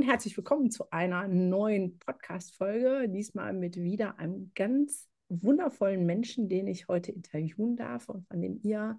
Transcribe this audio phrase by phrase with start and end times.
[0.00, 3.06] Und herzlich willkommen zu einer neuen Podcast-Folge.
[3.10, 8.58] Diesmal mit wieder einem ganz wundervollen Menschen, den ich heute interviewen darf und von dem
[8.62, 8.98] ihr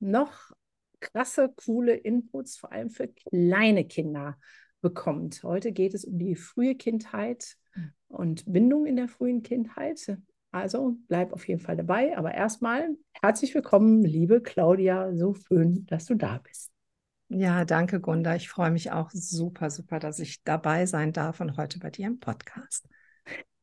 [0.00, 0.50] noch
[0.98, 4.36] krasse, coole Inputs, vor allem für kleine Kinder,
[4.80, 5.44] bekommt.
[5.44, 7.56] Heute geht es um die frühe Kindheit
[8.08, 10.18] und Bindung in der frühen Kindheit.
[10.50, 12.18] Also bleib auf jeden Fall dabei.
[12.18, 12.88] Aber erstmal
[13.22, 15.14] herzlich willkommen, liebe Claudia.
[15.14, 16.73] So schön, dass du da bist.
[17.28, 18.36] Ja, danke, Gunda.
[18.36, 22.06] Ich freue mich auch super, super, dass ich dabei sein darf und heute bei dir
[22.06, 22.86] im Podcast.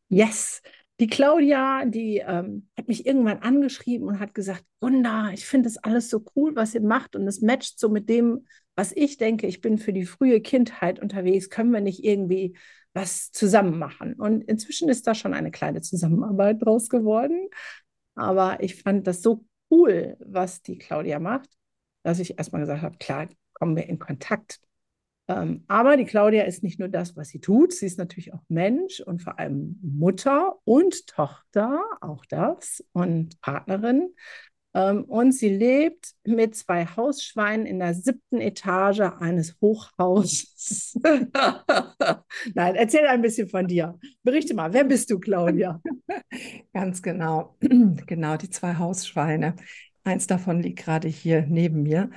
[0.10, 0.62] Yes.
[1.00, 5.78] Die Claudia, die ähm, hat mich irgendwann angeschrieben und hat gesagt, Gunda, ich finde das
[5.78, 8.46] alles so cool, was ihr macht und es matcht so mit dem,
[8.76, 9.48] was ich denke.
[9.48, 11.50] Ich bin für die frühe Kindheit unterwegs.
[11.50, 12.56] Können wir nicht irgendwie
[12.94, 14.14] was zusammen machen?
[14.14, 17.48] Und inzwischen ist da schon eine kleine Zusammenarbeit draus geworden.
[18.16, 21.50] Aber ich fand das so cool, was die Claudia macht,
[22.04, 23.28] dass ich erstmal gesagt habe, klar,
[23.62, 24.60] kommen wir in Kontakt.
[25.28, 28.42] Ähm, aber die Claudia ist nicht nur das, was sie tut, sie ist natürlich auch
[28.50, 34.16] Mensch und vor allem Mutter und Tochter, auch das, und Partnerin.
[34.74, 41.00] Ähm, und sie lebt mit zwei Hausschweinen in der siebten Etage eines Hochhauses.
[42.56, 44.00] Nein, erzähl ein bisschen von dir.
[44.24, 45.80] Berichte mal, wer bist du, Claudia?
[46.74, 49.56] Ganz genau, genau, die zwei Hausschweine.
[50.04, 52.10] Eins davon liegt gerade hier neben mir.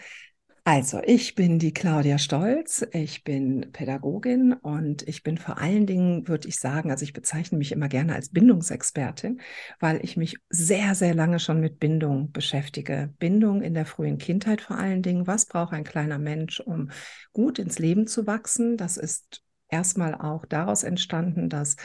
[0.66, 6.26] Also, ich bin die Claudia Stolz, ich bin Pädagogin und ich bin vor allen Dingen,
[6.26, 9.42] würde ich sagen, also ich bezeichne mich immer gerne als Bindungsexpertin,
[9.78, 13.12] weil ich mich sehr, sehr lange schon mit Bindung beschäftige.
[13.18, 15.26] Bindung in der frühen Kindheit vor allen Dingen.
[15.26, 16.90] Was braucht ein kleiner Mensch, um
[17.34, 18.78] gut ins Leben zu wachsen?
[18.78, 21.76] Das ist erstmal auch daraus entstanden, dass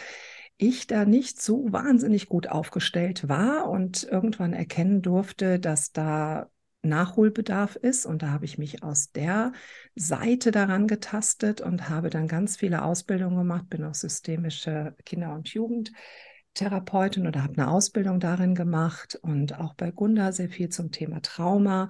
[0.56, 6.50] ich da nicht so wahnsinnig gut aufgestellt war und irgendwann erkennen durfte, dass da
[6.82, 8.06] Nachholbedarf ist.
[8.06, 9.52] Und da habe ich mich aus der
[9.96, 15.50] Seite daran getastet und habe dann ganz viele Ausbildungen gemacht, bin auch systemische Kinder- und
[15.50, 21.22] Jugendtherapeutin oder habe eine Ausbildung darin gemacht und auch bei Gunda sehr viel zum Thema
[21.22, 21.90] Trauma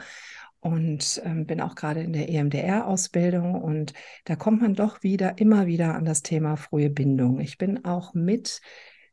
[0.59, 3.94] und ähm, bin auch gerade in der EMDR-Ausbildung und
[4.25, 7.39] da kommt man doch wieder, immer wieder an das Thema frühe Bindung.
[7.39, 8.61] Ich bin auch mit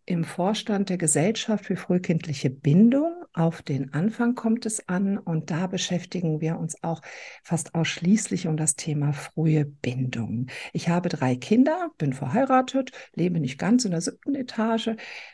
[0.07, 3.13] im Vorstand der Gesellschaft für frühkindliche Bindung.
[3.33, 7.03] Auf den Anfang kommt es an und da beschäftigen wir uns auch
[7.43, 10.47] fast ausschließlich um das Thema frühe Bindung.
[10.73, 14.91] Ich habe drei Kinder, bin verheiratet, lebe nicht ganz in der siebten Etage,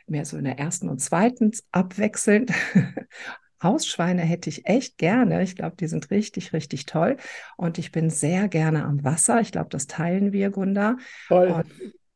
[0.07, 2.51] mehr so in der ersten und zweiten abwechselnd.
[3.63, 5.43] Hausschweine hätte ich echt gerne.
[5.43, 7.19] Ich glaube, die sind richtig, richtig toll.
[7.57, 9.41] Und ich bin sehr gerne am Wasser.
[9.41, 10.97] Ich glaube, das teilen wir, Gunda.
[11.29, 11.49] Toll.
[11.49, 11.67] Und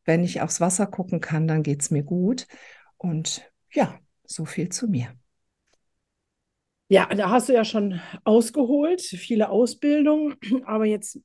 [0.06, 2.47] wenn ich aufs Wasser gucken kann, dann geht es mir gut.
[2.97, 5.09] Und ja, so viel zu mir.
[6.89, 11.21] Ja, da hast du ja schon ausgeholt, viele Ausbildungen, aber jetzt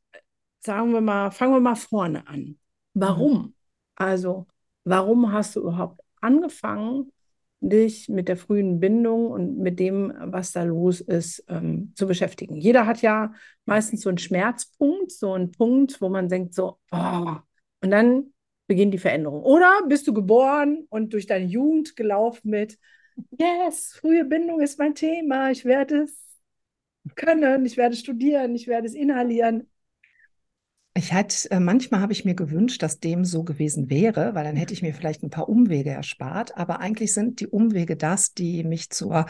[0.59, 2.57] sagen wir mal, fangen wir mal vorne an.
[2.93, 3.33] Warum?
[3.33, 3.53] Mhm.
[3.95, 4.47] Also,
[4.83, 7.11] warum hast du überhaupt angefangen,
[7.59, 12.55] dich mit der frühen Bindung und mit dem, was da los ist, ähm, zu beschäftigen?
[12.57, 13.33] Jeder hat ja
[13.65, 17.35] meistens so einen Schmerzpunkt, so einen Punkt, wo man denkt so, oh,
[17.81, 18.33] und dann
[18.71, 19.43] beginnt die Veränderung.
[19.43, 22.79] Oder bist du geboren und durch deine Jugend gelaufen mit,
[23.37, 26.15] yes, frühe Bindung ist mein Thema, ich werde es
[27.15, 29.69] können, ich werde studieren, ich werde es inhalieren.
[30.93, 34.55] Ich hatte, äh, manchmal habe ich mir gewünscht, dass dem so gewesen wäre, weil dann
[34.55, 36.55] hätte ich mir vielleicht ein paar Umwege erspart.
[36.55, 39.25] Aber eigentlich sind die Umwege das, die mich zur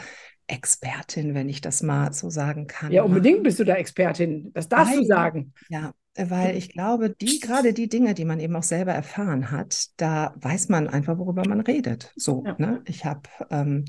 [0.46, 2.92] Expertin, wenn ich das mal so sagen kann.
[2.92, 4.52] Ja, unbedingt bist du da Expertin.
[4.54, 5.52] Das darfst weil, du sagen.
[5.68, 9.88] Ja, weil ich glaube, die, gerade die Dinge, die man eben auch selber erfahren hat,
[9.96, 12.12] da weiß man einfach, worüber man redet.
[12.16, 12.54] So, ja.
[12.58, 12.82] ne?
[12.86, 13.84] Ich habe, ähm,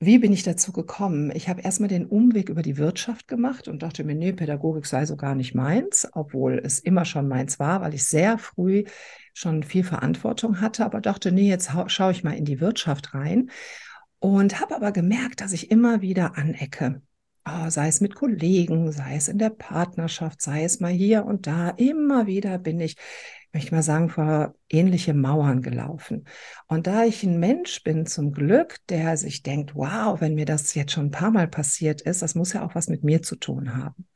[0.00, 1.30] wie bin ich dazu gekommen?
[1.34, 5.06] Ich habe erstmal den Umweg über die Wirtschaft gemacht und dachte mir, nee, Pädagogik sei
[5.06, 8.84] so gar nicht meins, obwohl es immer schon meins war, weil ich sehr früh
[9.34, 13.50] schon viel Verantwortung hatte, aber dachte, nee, jetzt schaue ich mal in die Wirtschaft rein
[14.20, 17.02] und habe aber gemerkt, dass ich immer wieder anecke
[17.68, 21.70] sei es mit Kollegen, sei es in der Partnerschaft, sei es mal hier und da,
[21.70, 22.96] immer wieder bin ich
[23.54, 26.24] möchte ich mal sagen, vor ähnliche Mauern gelaufen.
[26.66, 30.74] Und da ich ein Mensch bin, zum Glück, der sich denkt, wow, wenn mir das
[30.74, 33.36] jetzt schon ein paar Mal passiert ist, das muss ja auch was mit mir zu
[33.36, 34.08] tun haben.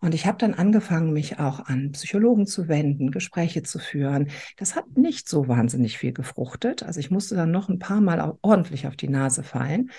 [0.00, 4.30] Und ich habe dann angefangen, mich auch an Psychologen zu wenden, Gespräche zu führen.
[4.56, 6.84] Das hat nicht so wahnsinnig viel gefruchtet.
[6.84, 9.90] Also ich musste dann noch ein paar Mal ordentlich auf die Nase fallen.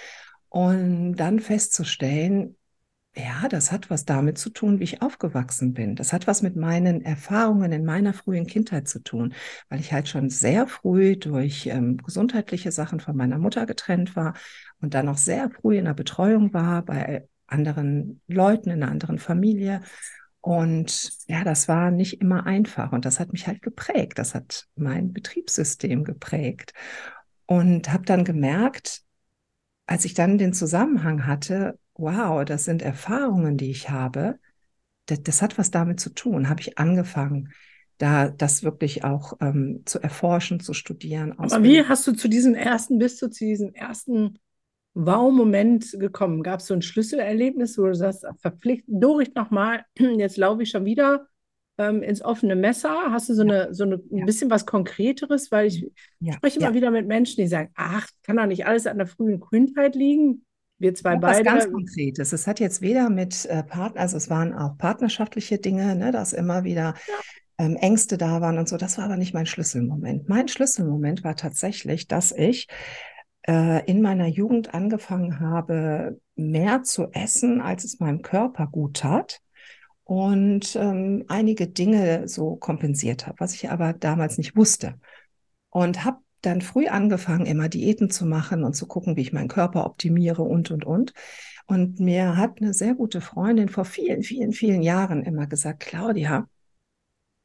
[0.47, 2.56] Und dann festzustellen,
[3.17, 5.95] ja, das hat was damit zu tun, wie ich aufgewachsen bin.
[5.95, 9.33] Das hat was mit meinen Erfahrungen in meiner frühen Kindheit zu tun,
[9.69, 14.35] weil ich halt schon sehr früh durch ähm, gesundheitliche Sachen von meiner Mutter getrennt war
[14.81, 19.17] und dann auch sehr früh in der Betreuung war bei anderen Leuten in einer anderen
[19.17, 19.81] Familie.
[20.41, 24.19] Und ja, das war nicht immer einfach und das hat mich halt geprägt.
[24.19, 26.73] Das hat mein Betriebssystem geprägt.
[27.47, 29.01] Und habe dann gemerkt,
[29.87, 34.39] als ich dann den Zusammenhang hatte, wow, das sind Erfahrungen, die ich habe,
[35.07, 37.53] das, das hat was damit zu tun, habe ich angefangen,
[37.97, 41.33] da das wirklich auch ähm, zu erforschen, zu studieren.
[41.38, 44.38] Aber wie hast du zu diesem ersten, bist du zu diesem ersten
[44.94, 46.44] Wow-Moment gekommen?
[46.44, 50.85] Gab es so ein Schlüsselerlebnis, wo du sagst, verpflichtet, Dorit nochmal, jetzt laufe ich schon
[50.85, 51.27] wieder
[51.79, 53.11] ähm, ins offene Messer?
[53.11, 55.51] Hast du so eine, so eine, ein bisschen was Konkreteres?
[55.51, 55.89] Weil ich
[56.19, 56.33] ja.
[56.33, 56.75] spreche immer ja.
[56.75, 60.45] wieder mit Menschen, die sagen, ach, kann doch nicht alles an der frühen Kindheit liegen.
[60.79, 61.45] Wir zwei ja, beide.
[61.45, 62.33] Was ganz Konkretes.
[62.33, 66.33] Es hat jetzt weder mit äh, Partner, also es waren auch partnerschaftliche Dinge, ne, dass
[66.33, 67.65] immer wieder ja.
[67.65, 68.77] ähm, Ängste da waren und so.
[68.77, 70.29] Das war aber nicht mein Schlüsselmoment.
[70.29, 72.68] Mein Schlüsselmoment war tatsächlich, dass ich
[73.47, 79.39] äh, in meiner Jugend angefangen habe, mehr zu essen, als es meinem Körper gut tat
[80.03, 85.00] und ähm, einige Dinge so kompensiert habe, was ich aber damals nicht wusste.
[85.69, 89.47] Und habe dann früh angefangen, immer Diäten zu machen und zu gucken, wie ich meinen
[89.47, 91.13] Körper optimiere und, und, und.
[91.65, 96.47] Und mir hat eine sehr gute Freundin vor vielen, vielen, vielen Jahren immer gesagt, Claudia,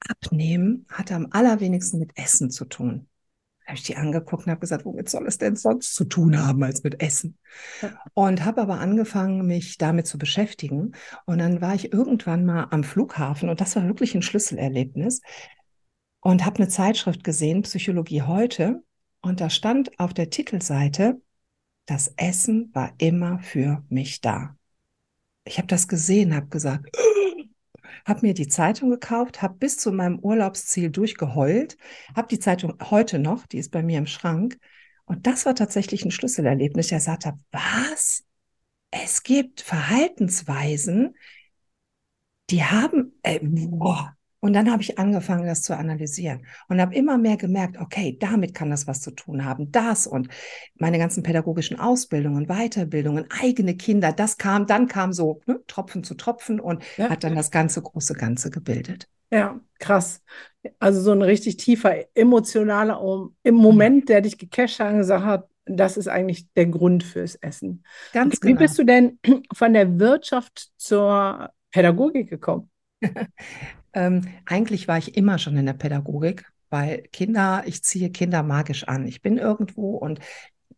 [0.09, 3.09] abnehmen hat am allerwenigsten mit Essen zu tun.
[3.61, 6.45] Da habe ich die angeguckt und habe gesagt, womit soll es denn sonst zu tun
[6.45, 7.39] haben als mit Essen?
[8.13, 10.93] Und habe aber angefangen, mich damit zu beschäftigen.
[11.27, 15.21] Und dann war ich irgendwann mal am Flughafen und das war wirklich ein Schlüsselerlebnis
[16.23, 18.83] und habe eine Zeitschrift gesehen, Psychologie heute,
[19.21, 21.21] und da stand auf der Titelseite,
[21.87, 24.57] das Essen war immer für mich da.
[25.45, 26.97] Ich habe das gesehen, habe gesagt,
[28.07, 31.77] habe mir die Zeitung gekauft, habe bis zu meinem Urlaubsziel durchgeheult,
[32.15, 34.59] habe die Zeitung heute noch, die ist bei mir im Schrank.
[35.05, 36.93] Und das war tatsächlich ein Schlüsselerlebnis.
[36.93, 38.25] Er sagte, was?
[38.93, 41.17] Es gibt Verhaltensweisen,
[42.51, 47.17] die haben, äh, boah, und dann habe ich angefangen, das zu analysieren und habe immer
[47.17, 49.71] mehr gemerkt, okay, damit kann das was zu tun haben.
[49.71, 50.29] Das und
[50.75, 56.17] meine ganzen pädagogischen Ausbildungen, Weiterbildungen, eigene Kinder, das kam, dann kam so ne, Tropfen zu
[56.17, 57.09] Tropfen und ja.
[57.09, 59.07] hat dann das ganze große Ganze gebildet.
[59.31, 60.25] Ja, krass.
[60.81, 63.01] Also so ein richtig tiefer emotionaler
[63.45, 67.37] im Moment, der dich gecasht hat und gesagt hat, das ist eigentlich der Grund fürs
[67.37, 67.85] Essen.
[68.13, 68.55] Ganz genau.
[68.55, 69.21] Wie bist du denn
[69.55, 72.69] von der Wirtschaft zur Pädagogik gekommen?
[73.95, 78.85] Ähm, eigentlich war ich immer schon in der Pädagogik, weil Kinder, ich ziehe Kinder magisch
[78.89, 79.07] an.
[79.07, 80.21] Ich bin irgendwo und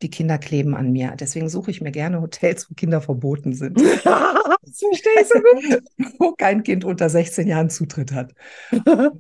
[0.03, 1.15] die Kinder kleben an mir.
[1.19, 3.81] Deswegen suche ich mir gerne Hotels, wo Kinder verboten sind.
[4.05, 5.83] das verstehe ich so gut.
[6.19, 8.33] wo kein Kind unter 16 Jahren Zutritt hat.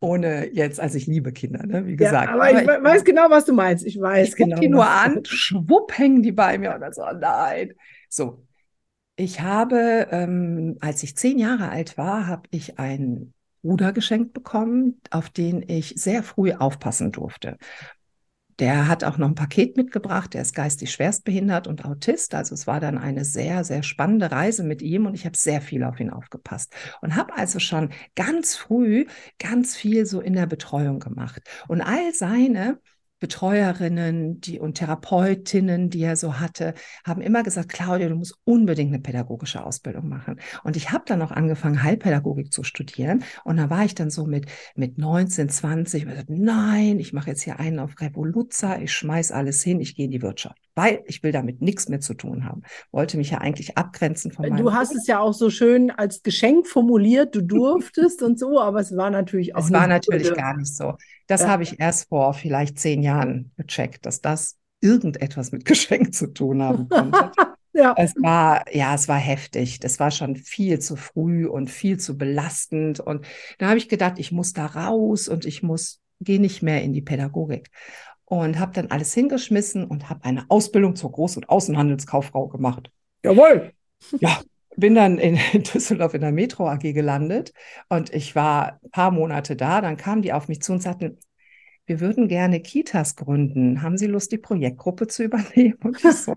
[0.00, 1.86] Ohne jetzt, also ich liebe Kinder, ne?
[1.86, 2.28] wie gesagt.
[2.28, 3.84] Ja, aber, aber, ich, ich weiß genau, was du meinst.
[3.84, 4.58] Ich weiß ich genau.
[4.58, 7.72] die nur an, schwupp hängen die bei mir und dann so, oh nein.
[8.08, 8.46] So,
[9.16, 13.32] ich habe, ähm, als ich zehn Jahre alt war, habe ich einen
[13.62, 17.56] Bruder geschenkt bekommen, auf den ich sehr früh aufpassen durfte.
[18.58, 20.32] Der hat auch noch ein Paket mitgebracht.
[20.32, 22.34] Der ist geistig schwerstbehindert und Autist.
[22.34, 25.60] Also es war dann eine sehr, sehr spannende Reise mit ihm und ich habe sehr
[25.60, 29.06] viel auf ihn aufgepasst und habe also schon ganz früh
[29.38, 31.42] ganz viel so in der Betreuung gemacht.
[31.68, 32.78] Und all seine
[33.18, 38.92] Betreuerinnen die, und Therapeutinnen, die er so hatte, haben immer gesagt, Claudia, du musst unbedingt
[38.92, 40.40] eine pädagogische Ausbildung machen.
[40.64, 43.24] Und ich habe dann auch angefangen, Heilpädagogik zu studieren.
[43.44, 47.30] Und da war ich dann so mit, mit 19, 20 und gesagt, nein, ich mache
[47.30, 51.02] jetzt hier einen auf Revoluzer, ich schmeiß alles hin, ich gehe in die Wirtschaft weil
[51.06, 52.62] ich will damit nichts mehr zu tun haben.
[52.92, 54.62] Wollte mich ja eigentlich abgrenzen von meinem.
[54.62, 55.00] Du hast Bruder.
[55.00, 59.10] es ja auch so schön als Geschenk formuliert, du durftest und so, aber es war
[59.10, 59.64] natürlich auch.
[59.64, 60.40] Es war natürlich Würde.
[60.40, 60.94] gar nicht so.
[61.26, 61.48] Das ja.
[61.48, 66.62] habe ich erst vor vielleicht zehn Jahren gecheckt, dass das irgendetwas mit Geschenk zu tun
[66.62, 67.32] haben konnte.
[67.72, 67.94] ja.
[67.96, 69.80] Es war, ja, es war heftig.
[69.80, 73.00] Das war schon viel zu früh und viel zu belastend.
[73.00, 73.26] Und
[73.58, 76.92] da habe ich gedacht, ich muss da raus und ich muss, gehe nicht mehr in
[76.92, 77.70] die Pädagogik
[78.26, 82.90] und habe dann alles hingeschmissen und habe eine Ausbildung zur Groß- und Außenhandelskauffrau gemacht.
[83.24, 83.72] Jawohl.
[84.20, 84.40] Ja,
[84.76, 87.52] bin dann in Düsseldorf in der Metro AG gelandet
[87.88, 89.80] und ich war ein paar Monate da.
[89.80, 91.18] Dann kamen die auf mich zu und sagten,
[91.86, 93.82] wir würden gerne Kitas gründen.
[93.82, 95.78] Haben Sie Lust, die Projektgruppe zu übernehmen?
[95.82, 96.34] Und ich so,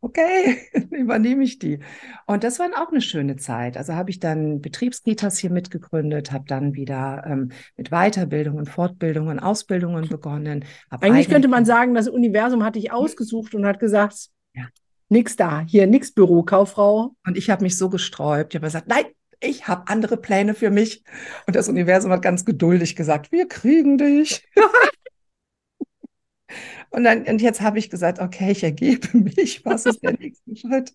[0.00, 0.58] okay,
[0.90, 1.80] übernehme ich die.
[2.26, 3.76] Und das war auch eine schöne Zeit.
[3.76, 10.08] Also habe ich dann Betriebskitas hier mitgegründet, habe dann wieder ähm, mit Weiterbildungen, Fortbildungen, Ausbildungen
[10.08, 10.64] begonnen.
[10.90, 14.68] Eigentlich könnte man sagen, das Universum hat dich ausgesucht und hat gesagt, ja.
[15.12, 17.14] Nix da, hier nix Bürokauffrau.
[17.24, 18.52] Und ich habe mich so gesträubt.
[18.52, 19.04] Ich habe gesagt, nein,
[19.40, 21.04] ich habe andere Pläne für mich.
[21.46, 24.48] Und das Universum hat ganz geduldig gesagt, wir kriegen dich.
[26.90, 29.64] und, dann, und jetzt habe ich gesagt, okay, ich ergebe mich.
[29.64, 30.94] Was ist der nächste Schritt?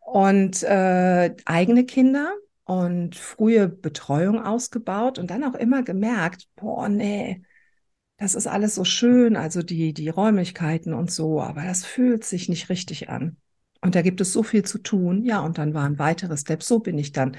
[0.00, 2.32] Und äh, eigene Kinder
[2.64, 7.42] und frühe Betreuung ausgebaut und dann auch immer gemerkt, boah, nee,
[8.20, 12.50] das ist alles so schön, also die, die Räumlichkeiten und so, aber das fühlt sich
[12.50, 13.38] nicht richtig an.
[13.80, 15.24] Und da gibt es so viel zu tun.
[15.24, 16.68] Ja, und dann waren weitere Steps.
[16.68, 17.38] So bin ich dann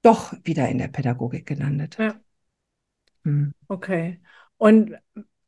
[0.00, 1.98] doch wieder in der Pädagogik gelandet.
[1.98, 2.14] Ja.
[3.24, 3.52] Hm.
[3.68, 4.18] Okay.
[4.56, 4.96] Und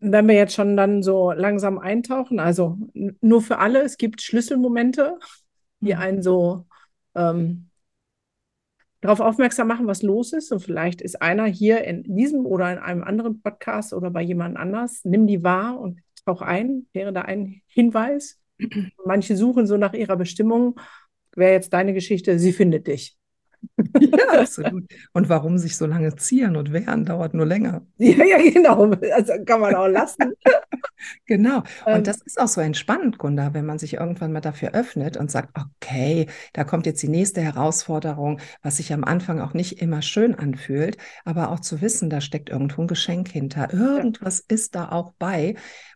[0.01, 2.77] wenn wir jetzt schon dann so langsam eintauchen, also
[3.23, 5.19] nur für alle, es gibt Schlüsselmomente,
[5.81, 6.03] die hm.
[6.03, 6.67] einen so
[7.15, 7.71] ähm,
[9.05, 10.51] darauf aufmerksam machen, was los ist.
[10.51, 14.57] Und vielleicht ist einer hier in diesem oder in einem anderen Podcast oder bei jemand
[14.57, 15.03] anders.
[15.05, 18.41] Nimm die wahr und tauch ein, wäre da ein Hinweis.
[19.05, 20.81] Manche suchen so nach ihrer Bestimmung.
[21.37, 23.19] Wäre jetzt deine Geschichte, sie findet dich.
[23.99, 24.85] Ja, absolut.
[25.13, 27.83] Und warum sich so lange zieren und wehren, dauert nur länger.
[27.99, 28.93] Ja, ja, genau.
[29.15, 30.35] Also kann man auch lassen.
[31.27, 31.59] genau.
[31.85, 35.17] Und ähm, das ist auch so entspannend, Gunda, wenn man sich irgendwann mal dafür öffnet
[35.17, 39.81] und sagt, okay, da kommt jetzt die nächste Herausforderung, was sich am Anfang auch nicht
[39.81, 43.73] immer schön anfühlt, aber auch zu wissen, da steckt irgendwo ein Geschenk hinter.
[43.73, 44.55] Irgendwas ja.
[44.55, 45.55] ist da auch bei,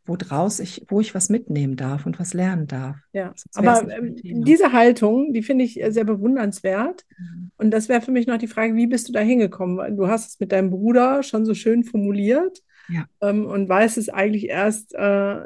[0.08, 2.96] wo draus ich, wo ich was mitnehmen darf und was lernen darf.
[3.12, 7.04] Ja, aber ähm, diese Haltung, die finde ich sehr bewundernswert.
[7.18, 7.50] Mhm.
[7.58, 9.96] Und das wäre für mich noch die Frage, wie bist du da hingekommen?
[9.96, 13.04] Du hast es mit deinem Bruder schon so schön formuliert ja.
[13.20, 15.40] ähm, und weißt es eigentlich erst äh,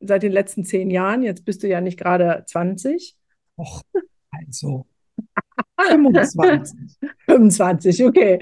[0.00, 1.22] seit den letzten zehn Jahren.
[1.22, 3.16] Jetzt bist du ja nicht gerade 20.
[3.56, 3.82] Och,
[4.30, 4.86] also
[5.80, 6.98] 25.
[7.26, 8.38] 25, okay.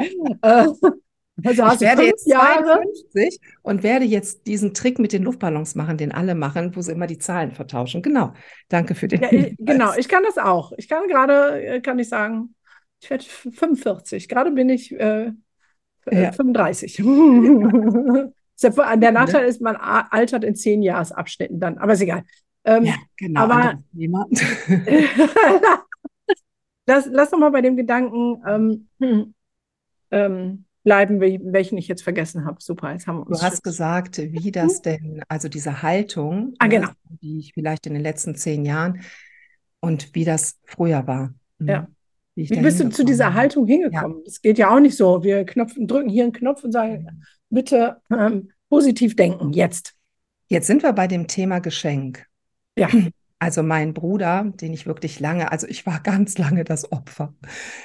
[1.44, 2.80] Also hast ich werde jetzt Jahre
[3.12, 6.92] 52 und werde jetzt diesen Trick mit den Luftballons machen, den alle machen, wo sie
[6.92, 8.00] immer die Zahlen vertauschen.
[8.00, 8.32] Genau.
[8.68, 9.20] Danke für den.
[9.20, 10.72] Ja, genau, ich kann das auch.
[10.78, 12.54] Ich kann gerade, äh, kann ich sagen,
[13.00, 14.28] ich werde 45.
[14.28, 15.32] Gerade bin ich äh,
[16.06, 16.32] äh ja.
[16.32, 16.96] 35.
[18.62, 22.24] Der Nachteil ist, man altert in zehn Jahresabschnitten dann, aber ist egal.
[22.64, 23.42] Ähm, ja, genau.
[23.42, 23.82] Aber
[26.86, 29.34] lass, lass doch mal bei dem Gedanken ähm, hm,
[30.10, 32.58] ähm, bleiben, welchen ich jetzt vergessen habe.
[32.60, 33.40] Super, jetzt haben wir uns.
[33.40, 36.90] Du hast gesagt, wie das denn, also diese Haltung, ah, genau.
[37.20, 39.00] die ich vielleicht in den letzten zehn Jahren
[39.80, 41.34] und wie das früher war.
[41.58, 41.68] Mhm.
[41.68, 41.88] Ja.
[42.36, 44.22] Wie, wie bist du zu dieser Haltung hingekommen?
[44.26, 44.40] Es ja.
[44.44, 45.24] geht ja auch nicht so.
[45.24, 49.94] Wir knopfen, drücken hier einen Knopf und sagen, bitte ähm, positiv denken, jetzt.
[50.46, 52.26] Jetzt sind wir bei dem Thema Geschenk.
[52.78, 52.88] Ja.
[53.38, 57.34] Also mein Bruder, den ich wirklich lange, also ich war ganz lange das Opfer,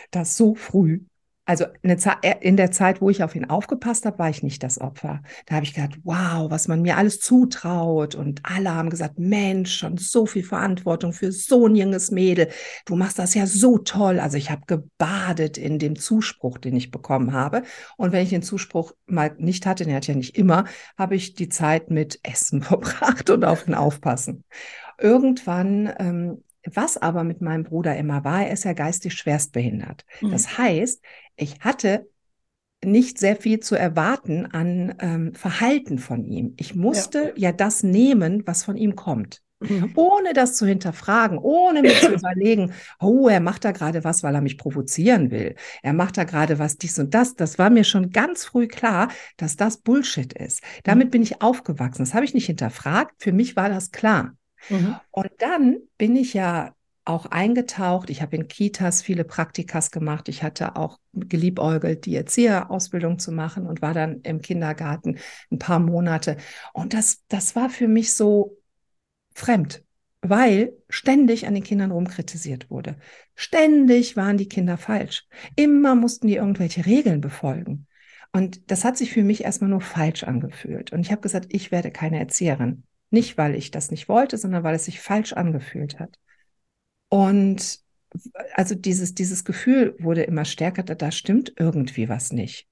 [0.10, 1.02] das so früh
[1.46, 4.80] also äh, in der Zeit, wo ich auf ihn aufgepasst habe, war ich nicht das
[4.80, 5.22] Opfer.
[5.48, 8.16] Da habe ich gedacht, wow, was man mir alles zutraut.
[8.16, 12.50] Und alle haben gesagt, Mensch, schon so viel Verantwortung für so ein junges Mädel.
[12.86, 14.20] Du machst das ja so toll.
[14.20, 17.64] Also ich habe gebadet in dem Zuspruch, den ich bekommen habe.
[17.98, 20.66] Und wenn ich den Zuspruch mal nicht hatte, den hatte ich ja nicht immer,
[20.98, 24.44] habe ich die Zeit mit Essen verbracht und auf ihn aufpassen.
[25.00, 30.06] Irgendwann ähm, was aber mit meinem Bruder immer war, er ist ja geistig schwerstbehindert.
[30.22, 30.32] Mhm.
[30.32, 31.02] Das heißt,
[31.36, 32.08] ich hatte
[32.84, 36.54] nicht sehr viel zu erwarten an ähm, Verhalten von ihm.
[36.58, 37.50] Ich musste ja.
[37.50, 39.42] ja das nehmen, was von ihm kommt.
[39.60, 39.92] Mhm.
[39.96, 44.34] Ohne das zu hinterfragen, ohne mir zu überlegen, oh, er macht da gerade was, weil
[44.34, 45.56] er mich provozieren will.
[45.84, 47.36] Er macht da gerade was, dies und das.
[47.36, 50.62] Das war mir schon ganz früh klar, dass das Bullshit ist.
[50.84, 51.12] Damit mhm.
[51.12, 52.02] bin ich aufgewachsen.
[52.02, 53.14] Das habe ich nicht hinterfragt.
[53.20, 54.34] Für mich war das klar.
[54.70, 54.96] Mhm.
[55.12, 58.10] Und dann bin ich ja auch eingetaucht.
[58.10, 60.30] Ich habe in Kitas viele Praktikas gemacht.
[60.30, 65.18] Ich hatte auch geliebäugelt, die Erzieherausbildung zu machen und war dann im Kindergarten
[65.52, 66.38] ein paar Monate.
[66.74, 68.58] Und das, das war für mich so
[69.34, 69.84] fremd,
[70.22, 72.98] weil ständig an den Kindern rumkritisiert wurde.
[73.36, 75.28] Ständig waren die Kinder falsch.
[75.56, 77.88] Immer mussten die irgendwelche Regeln befolgen.
[78.32, 80.94] Und das hat sich für mich erstmal nur falsch angefühlt.
[80.94, 82.84] Und ich habe gesagt, ich werde keine Erzieherin.
[83.12, 86.18] Nicht, weil ich das nicht wollte, sondern weil es sich falsch angefühlt hat.
[87.10, 87.80] Und
[88.56, 92.68] also dieses, dieses Gefühl wurde immer stärker, da, da stimmt irgendwie was nicht.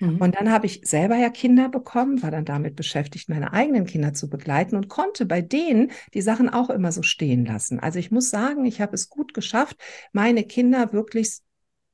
[0.00, 0.18] Mhm.
[0.18, 4.14] Und dann habe ich selber ja Kinder bekommen, war dann damit beschäftigt, meine eigenen Kinder
[4.14, 7.78] zu begleiten und konnte bei denen die Sachen auch immer so stehen lassen.
[7.78, 9.76] Also ich muss sagen, ich habe es gut geschafft,
[10.12, 11.40] meine Kinder wirklich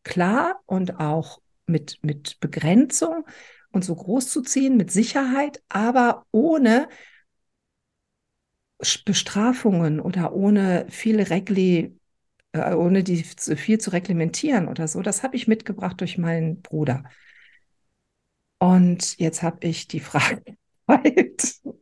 [0.05, 3.27] klar und auch mit, mit Begrenzung
[3.73, 6.89] und so groß zu ziehen, mit Sicherheit, aber ohne
[9.05, 11.99] Bestrafungen oder ohne viele Regli,
[12.53, 15.03] äh, ohne die viel zu reglementieren oder so.
[15.03, 17.05] Das habe ich mitgebracht durch meinen Bruder.
[18.59, 20.43] Und jetzt habe ich die Frage.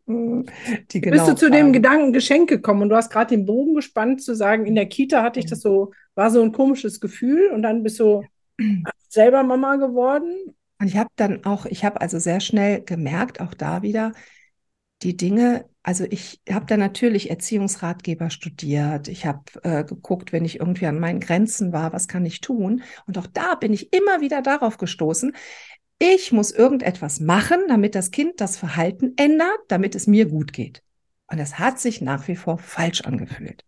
[0.07, 1.51] die genau Bist du zu Frage.
[1.51, 4.87] dem Gedanken Geschenk gekommen und du hast gerade den Bogen gespannt zu sagen, in der
[4.87, 8.25] Kita hatte ich das so, war so ein komisches Gefühl und dann bist du
[9.09, 10.55] selber Mama geworden?
[10.81, 14.13] Und ich habe dann auch, ich habe also sehr schnell gemerkt, auch da wieder,
[15.05, 19.09] die Dinge, also ich habe da natürlich Erziehungsratgeber studiert.
[19.09, 22.83] Ich habe äh, geguckt, wenn ich irgendwie an meinen Grenzen war, was kann ich tun?
[23.07, 25.33] Und auch da bin ich immer wieder darauf gestoßen,
[25.99, 30.83] ich muss irgendetwas machen, damit das Kind das Verhalten ändert, damit es mir gut geht.
[31.29, 33.65] Und das hat sich nach wie vor falsch angefühlt.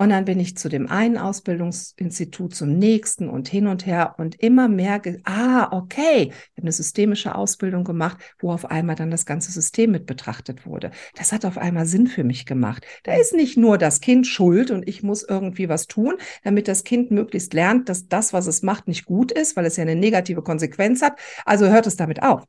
[0.00, 4.40] Und dann bin ich zu dem einen Ausbildungsinstitut zum nächsten und hin und her und
[4.40, 9.26] immer mehr, ah, okay, ich habe eine systemische Ausbildung gemacht, wo auf einmal dann das
[9.26, 10.92] ganze System mit betrachtet wurde.
[11.16, 12.86] Das hat auf einmal Sinn für mich gemacht.
[13.02, 16.14] Da ist nicht nur das Kind schuld und ich muss irgendwie was tun,
[16.44, 19.76] damit das Kind möglichst lernt, dass das, was es macht, nicht gut ist, weil es
[19.76, 21.18] ja eine negative Konsequenz hat.
[21.44, 22.44] Also hört es damit auf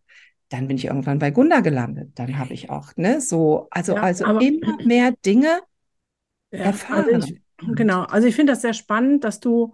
[0.52, 2.14] dann bin ich irgendwann bei Gunda gelandet.
[2.16, 5.60] Dann habe ich auch, ne, so, also, ja, also immer mehr Dinge,
[6.52, 7.06] ja, erfahren.
[7.14, 7.42] Also ich,
[7.76, 9.74] genau, also ich finde das sehr spannend, dass du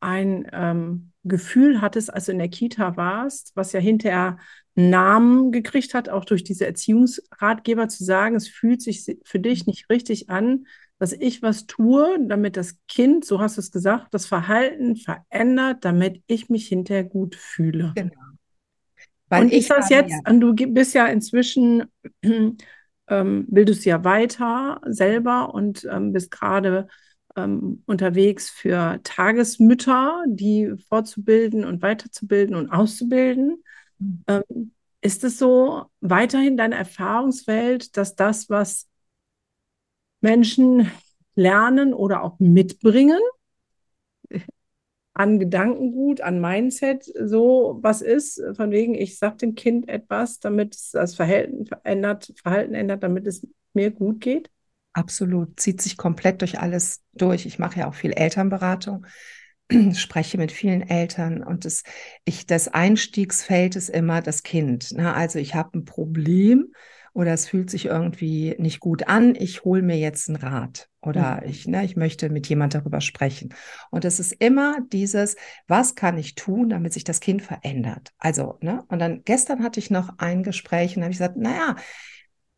[0.00, 4.38] ein ähm, Gefühl hattest, als du in der Kita warst, was ja hinterher
[4.74, 9.88] Namen gekriegt hat, auch durch diese Erziehungsratgeber zu sagen, es fühlt sich für dich nicht
[9.90, 10.66] richtig an,
[10.98, 15.84] dass ich was tue, damit das Kind, so hast du es gesagt, das Verhalten verändert,
[15.84, 17.92] damit ich mich hinterher gut fühle.
[17.94, 18.12] Genau.
[19.28, 20.30] Weil und ist das jetzt, ja.
[20.30, 21.84] und du bist ja inzwischen
[23.08, 26.88] ähm, bildest ja weiter selber und ähm, bist gerade
[27.36, 33.62] ähm, unterwegs für Tagesmütter, die fortzubilden und weiterzubilden und auszubilden.
[33.98, 34.24] Mhm.
[34.26, 38.88] Ähm, ist es so weiterhin deine Erfahrungswelt, dass das, was
[40.20, 40.90] Menschen
[41.36, 43.20] lernen oder auch mitbringen,
[45.16, 50.74] an Gedankengut, an Mindset so was ist, von wegen, ich sage dem Kind etwas, damit
[50.74, 54.50] es das Verhalten verändert, Verhalten ändert, damit es mir gut geht?
[54.92, 57.46] Absolut, zieht sich komplett durch alles durch.
[57.46, 59.06] Ich mache ja auch viel Elternberatung,
[59.94, 61.82] spreche mit vielen Eltern und das,
[62.26, 64.92] ich, das Einstiegsfeld ist immer das Kind.
[64.92, 65.14] Ne?
[65.14, 66.74] Also ich habe ein Problem
[67.16, 71.40] oder es fühlt sich irgendwie nicht gut an, ich hole mir jetzt einen Rat oder
[71.40, 71.48] mhm.
[71.48, 73.54] ich, ne, ich möchte mit jemand darüber sprechen.
[73.90, 78.12] Und es ist immer dieses, was kann ich tun, damit sich das Kind verändert?
[78.18, 81.76] Also, ne, und dann gestern hatte ich noch ein Gespräch und habe ich gesagt, naja,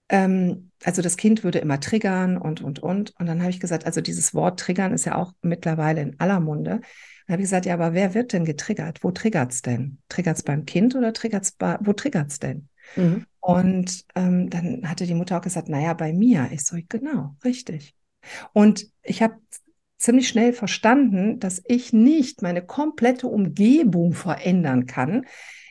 [0.08, 3.14] ähm, also das Kind würde immer triggern und, und, und.
[3.16, 6.40] Und dann habe ich gesagt, also dieses Wort triggern ist ja auch mittlerweile in aller
[6.40, 6.80] Munde.
[7.28, 9.04] Dann habe ich gesagt, ja, aber wer wird denn getriggert?
[9.04, 9.98] Wo triggert es denn?
[10.08, 12.68] Triggert es beim Kind oder triggert es bei, wo triggert es denn?
[12.96, 13.24] Mhm.
[13.48, 16.50] Und ähm, dann hatte die Mutter auch gesagt, naja, bei mir.
[16.52, 17.94] Ich so, genau, richtig.
[18.52, 19.36] Und ich habe
[19.96, 25.24] ziemlich schnell verstanden, dass ich nicht meine komplette Umgebung verändern kann,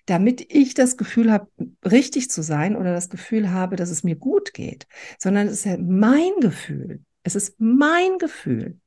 [0.08, 1.52] damit ich das Gefühl habe,
[1.86, 4.88] richtig zu sein oder das Gefühl habe, dass es mir gut geht,
[5.20, 7.04] sondern es ist ja mein Gefühl.
[7.22, 8.80] Es ist mein Gefühl.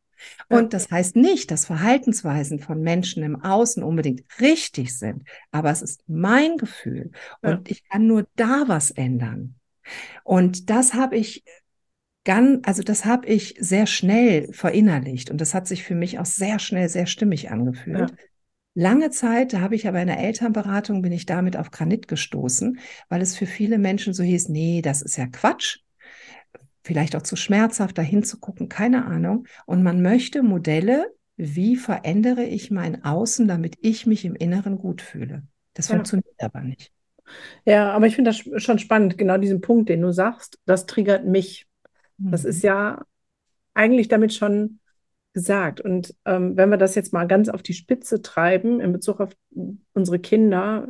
[0.49, 5.83] Und das heißt nicht, dass Verhaltensweisen von Menschen im Außen unbedingt richtig sind, aber es
[5.83, 7.11] ist mein Gefühl
[7.43, 7.61] und ja.
[7.67, 9.55] ich kann nur da was ändern.
[10.25, 11.45] Und das habe ich
[12.25, 16.27] ganz, also das habe ich sehr schnell verinnerlicht und das hat sich für mich auch
[16.27, 18.11] sehr schnell sehr stimmig angefühlt.
[18.11, 18.17] Ja.
[18.75, 22.79] Lange Zeit, da habe ich aber in der Elternberatung, bin ich damit auf Granit gestoßen,
[23.09, 25.81] weil es für viele Menschen so hieß, nee, das ist ja Quatsch
[26.91, 29.47] vielleicht auch zu schmerzhaft, da hinzugucken, keine Ahnung.
[29.65, 35.01] Und man möchte Modelle, wie verändere ich mein Außen, damit ich mich im Inneren gut
[35.01, 35.45] fühle.
[35.75, 35.95] Das ja.
[35.95, 36.91] funktioniert aber nicht.
[37.65, 41.25] Ja, aber ich finde das schon spannend, genau diesen Punkt, den du sagst, das triggert
[41.25, 41.69] mich.
[42.19, 42.33] Mhm.
[42.33, 43.05] Das ist ja
[43.73, 44.81] eigentlich damit schon
[45.33, 45.81] gesagt.
[45.81, 49.31] Und ähm, wenn wir das jetzt mal ganz auf die Spitze treiben in Bezug auf
[49.93, 50.89] unsere Kinder,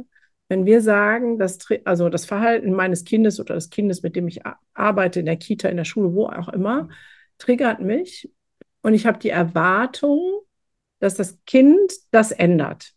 [0.51, 4.41] wenn wir sagen, dass, also das Verhalten meines Kindes oder des Kindes, mit dem ich
[4.75, 6.89] arbeite, in der Kita, in der Schule, wo auch immer,
[7.39, 8.33] triggert mich
[8.83, 10.41] und ich habe die Erwartung,
[10.99, 12.95] dass das Kind das ändert,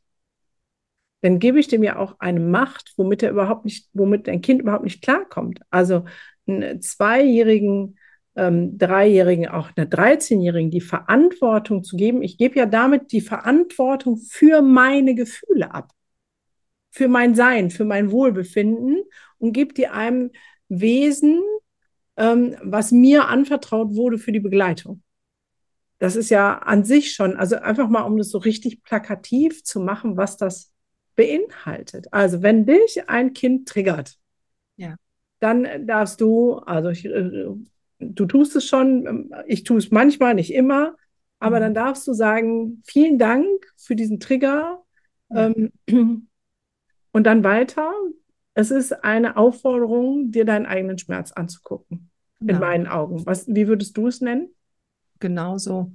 [1.22, 4.62] dann gebe ich dem ja auch eine Macht, womit er überhaupt nicht, womit ein Kind
[4.62, 5.62] überhaupt nicht klarkommt.
[5.70, 6.06] Also
[6.48, 8.00] einen Zweijährigen,
[8.36, 12.24] ähm, Dreijährigen, auch einer 13-Jährigen die Verantwortung zu geben.
[12.24, 15.92] Ich gebe ja damit die Verantwortung für meine Gefühle ab.
[16.94, 19.04] Für mein Sein, für mein Wohlbefinden
[19.40, 20.30] und gebe die einem
[20.70, 21.42] Wesen,
[22.18, 25.02] ähm, was mir anvertraut wurde für die Begleitung.
[25.98, 29.80] Das ist ja an sich schon, also einfach mal, um das so richtig plakativ zu
[29.80, 30.72] machen, was das
[31.16, 32.06] beinhaltet.
[32.12, 34.20] Also wenn dich ein Kind triggert,
[34.76, 34.96] ja.
[35.40, 37.46] dann darfst du, also ich, äh,
[37.98, 40.96] du tust es schon, ich tue es manchmal, nicht immer,
[41.40, 41.62] aber mhm.
[41.62, 44.84] dann darfst du sagen, vielen Dank für diesen Trigger
[45.32, 45.48] ja.
[45.88, 46.28] ähm,
[47.14, 47.94] und dann weiter.
[48.54, 52.54] Es ist eine Aufforderung, dir deinen eigenen Schmerz anzugucken, genau.
[52.54, 53.26] in meinen Augen.
[53.26, 54.50] Was, wie würdest du es nennen?
[55.24, 55.92] genauso.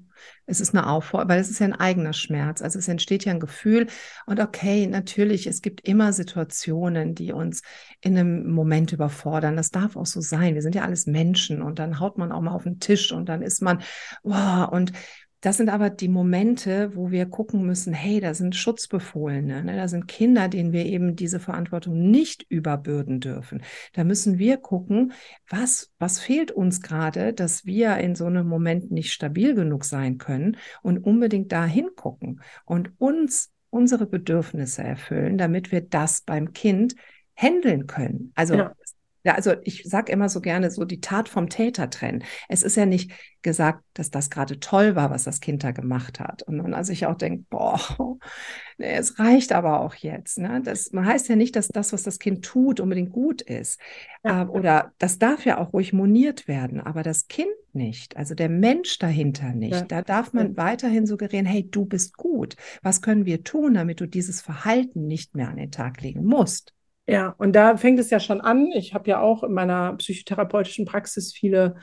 [0.46, 2.62] Es ist eine Aufforderung, weil es ist ja ein eigener Schmerz.
[2.62, 3.86] Also es entsteht ja ein Gefühl.
[4.26, 7.62] Und okay, natürlich, es gibt immer Situationen, die uns
[8.00, 9.54] in einem Moment überfordern.
[9.54, 10.54] Das darf auch so sein.
[10.54, 13.28] Wir sind ja alles Menschen und dann haut man auch mal auf den Tisch und
[13.28, 13.82] dann ist man,
[14.22, 14.92] wow, und
[15.40, 19.76] das sind aber die Momente, wo wir gucken müssen, hey, da sind Schutzbefohlene, ne?
[19.76, 23.62] da sind Kinder, denen wir eben diese Verantwortung nicht überbürden dürfen.
[23.92, 25.12] Da müssen wir gucken,
[25.48, 30.18] was, was fehlt uns gerade, dass wir in so einem Moment nicht stabil genug sein
[30.18, 36.94] können und unbedingt da hingucken und uns unsere Bedürfnisse erfüllen, damit wir das beim Kind
[37.36, 38.32] handeln können.
[38.34, 38.74] Also ja.
[39.24, 42.24] Ja, also ich sage immer so gerne so die Tat vom Täter trennen.
[42.48, 46.20] Es ist ja nicht gesagt, dass das gerade toll war, was das Kind da gemacht
[46.20, 46.42] hat.
[46.42, 47.80] Und dann also ich auch denke, boah,
[48.78, 50.38] nee, es reicht aber auch jetzt.
[50.38, 50.60] Ne?
[50.64, 53.80] Das man heißt ja nicht, dass das, was das Kind tut, unbedingt gut ist.
[54.24, 54.42] Ja.
[54.42, 58.48] Äh, oder das darf ja auch ruhig moniert werden, aber das Kind nicht, also der
[58.48, 59.72] Mensch dahinter nicht.
[59.72, 59.82] Ja.
[59.82, 60.56] Da darf man ja.
[60.56, 62.56] weiterhin suggerieren, hey, du bist gut.
[62.82, 66.74] Was können wir tun, damit du dieses Verhalten nicht mehr an den Tag legen musst?
[67.08, 68.66] Ja, und da fängt es ja schon an.
[68.72, 71.76] Ich habe ja auch in meiner psychotherapeutischen Praxis viele,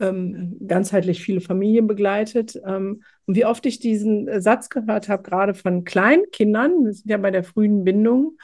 [0.00, 2.60] ähm, ganzheitlich viele Familien begleitet.
[2.66, 7.16] Ähm, und wie oft ich diesen Satz gehört habe, gerade von Kleinkindern, wir sind ja
[7.16, 8.36] bei der frühen Bindung,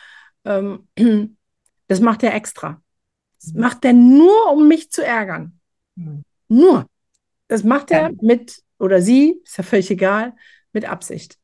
[0.46, 0.88] ähm,
[1.88, 2.82] das macht er extra.
[3.38, 3.60] Das mhm.
[3.60, 5.60] macht er nur, um mich zu ärgern.
[5.96, 6.22] Mhm.
[6.48, 6.86] Nur.
[7.48, 10.32] Das macht er mit, oder sie, ist ja völlig egal,
[10.72, 11.38] mit Absicht.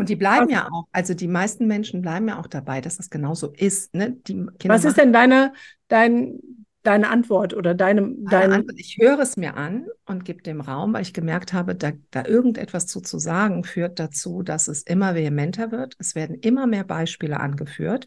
[0.00, 0.54] Und die bleiben okay.
[0.54, 3.94] ja auch, also die meisten Menschen bleiben ja auch dabei, dass das genauso ist.
[3.94, 4.16] Ne?
[4.64, 5.52] Was ist denn deine,
[5.88, 6.38] dein,
[6.82, 8.78] deine Antwort oder deine, deine Antwort?
[8.78, 12.24] Ich höre es mir an und gebe dem Raum, weil ich gemerkt habe, da, da
[12.24, 15.96] irgendetwas zu, zu sagen, führt dazu, dass es immer vehementer wird.
[15.98, 18.06] Es werden immer mehr Beispiele angeführt.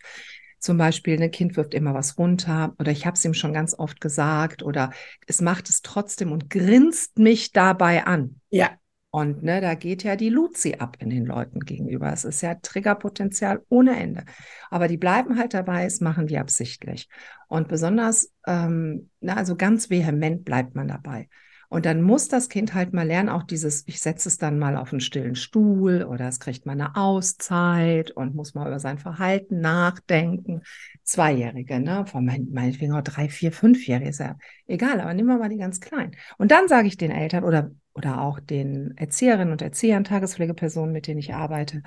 [0.58, 3.53] Zum Beispiel, ein ne, Kind wirft immer was runter oder ich habe es ihm schon
[3.53, 4.93] ganz oft gesagt oder
[5.27, 8.39] es macht es trotzdem und grinst mich dabei an.
[8.49, 8.71] Ja.
[9.15, 12.12] Und ne, da geht ja die Luzi ab in den Leuten gegenüber.
[12.12, 14.26] Es ist ja Triggerpotenzial ohne Ende.
[14.71, 17.08] Aber die bleiben halt dabei, es machen die absichtlich.
[17.47, 21.30] Und besonders, ähm, na, also ganz vehement bleibt man dabei.
[21.69, 24.78] Und dann muss das Kind halt mal lernen, auch dieses, ich setze es dann mal
[24.78, 28.97] auf einen stillen Stuhl oder es kriegt mal eine Auszeit und muss mal über sein
[28.97, 30.63] Verhalten nachdenken.
[31.04, 32.08] Zweijährige, ne?
[32.08, 35.58] Von mein, meinetwegen auch drei, vier, fünfjährige ist ja egal, aber nehmen wir mal die
[35.58, 36.15] ganz kleinen.
[36.39, 41.08] Und dann sage ich den Eltern oder, oder auch den Erzieherinnen und Erziehern, Tagespflegepersonen, mit
[41.08, 41.84] denen ich arbeite,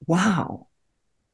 [0.00, 0.66] wow,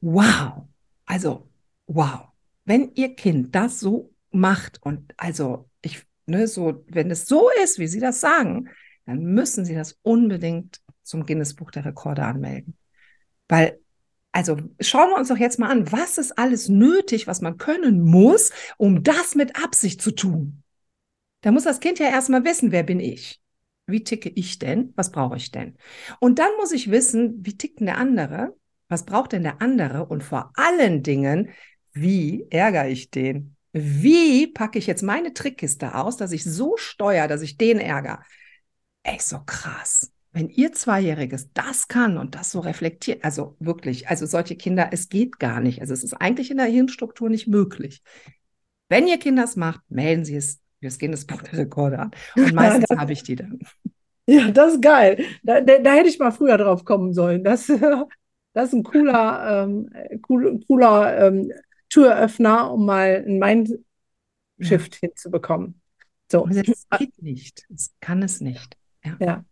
[0.01, 0.67] wow,
[1.05, 1.49] also
[1.87, 2.27] wow,
[2.65, 7.79] wenn ihr Kind das so macht und also ich ne, so, wenn es so ist,
[7.79, 8.69] wie Sie das sagen,
[9.05, 12.77] dann müssen Sie das unbedingt zum Guinness-Buch der Rekorde anmelden.
[13.47, 13.79] Weil,
[14.31, 18.03] also schauen wir uns doch jetzt mal an, was ist alles nötig, was man können
[18.03, 20.63] muss, um das mit Absicht zu tun.
[21.41, 23.41] Da muss das Kind ja erstmal wissen, wer bin ich?
[23.87, 24.93] Wie ticke ich denn?
[24.95, 25.77] Was brauche ich denn?
[26.19, 28.55] Und dann muss ich wissen, wie tickt denn der andere?
[28.87, 30.05] Was braucht denn der andere?
[30.05, 31.49] Und vor allen Dingen,
[31.93, 33.55] wie ärgere ich den?
[33.71, 38.19] Wie packe ich jetzt meine Trickkiste aus, dass ich so steuere, dass ich den ärgere?
[39.03, 40.11] Ey, so krass.
[40.31, 45.09] Wenn ihr Zweijähriges das kann und das so reflektiert, also wirklich, also solche Kinder, es
[45.09, 45.81] geht gar nicht.
[45.81, 48.03] Also es ist eigentlich in der Hirnstruktur nicht möglich.
[48.89, 52.11] Wenn ihr Kinder es macht, melden Sie es das Guinness-Buch der Rekorde an.
[52.35, 53.59] Und meistens ja, habe ich die dann.
[54.25, 55.25] Ja, das ist geil.
[55.43, 57.43] Da, da, da, hätte ich mal früher drauf kommen sollen.
[57.43, 57.65] Das,
[58.53, 59.89] das ist ein cooler, ähm,
[60.29, 61.51] cool, cooler ähm,
[61.89, 65.07] Türöffner, um mal ein Mindshift ja.
[65.07, 65.81] hinzubekommen.
[66.31, 66.47] So.
[66.47, 67.65] Es geht nicht.
[67.73, 68.77] Es kann es nicht.
[69.03, 69.17] Ja.
[69.19, 69.45] ja.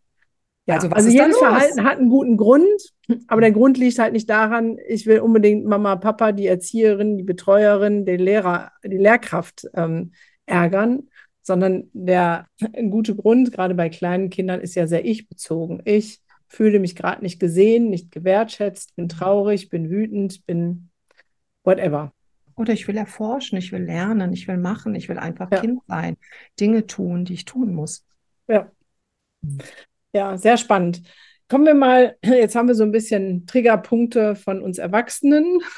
[0.67, 0.75] ja.
[0.75, 2.93] Also, also jedes Verhalten hat einen guten Grund,
[3.27, 7.23] aber der Grund liegt halt nicht daran, ich will unbedingt Mama, Papa, die Erzieherin, die
[7.23, 10.11] Betreuerin, den Lehrer, die Lehrkraft ähm,
[10.45, 11.09] ärgern,
[11.47, 12.47] sondern der
[12.91, 15.81] gute Grund, gerade bei kleinen Kindern, ist ja sehr ich-bezogen.
[15.86, 20.89] Ich fühle mich gerade nicht gesehen, nicht gewertschätzt, bin traurig, bin wütend, bin
[21.63, 22.13] whatever.
[22.55, 25.62] Oder ich will erforschen, ich will lernen, ich will machen, ich will einfach ja.
[25.62, 26.17] Kind sein,
[26.60, 28.05] Dinge tun, die ich tun muss.
[28.47, 28.69] Ja.
[30.13, 31.01] Ja, sehr spannend.
[31.47, 35.62] kommen wir mal, jetzt haben wir so ein bisschen Triggerpunkte von uns Erwachsenen.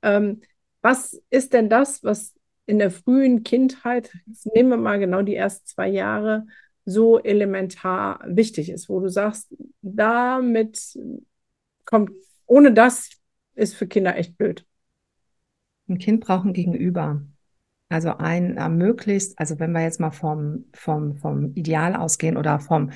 [0.00, 0.42] Ähm,
[0.80, 2.37] was ist denn das, was
[2.68, 4.12] in der frühen Kindheit,
[4.54, 6.46] nehmen wir mal genau die ersten zwei Jahre,
[6.84, 10.98] so elementar wichtig ist, wo du sagst, damit
[11.86, 12.12] kommt,
[12.46, 13.10] ohne das
[13.54, 14.66] ist für Kinder echt blöd.
[15.88, 17.22] Ein Kind braucht ein Gegenüber.
[17.88, 22.60] Also ein äh, möglichst, also wenn wir jetzt mal vom, vom, vom Ideal ausgehen oder
[22.60, 22.90] vom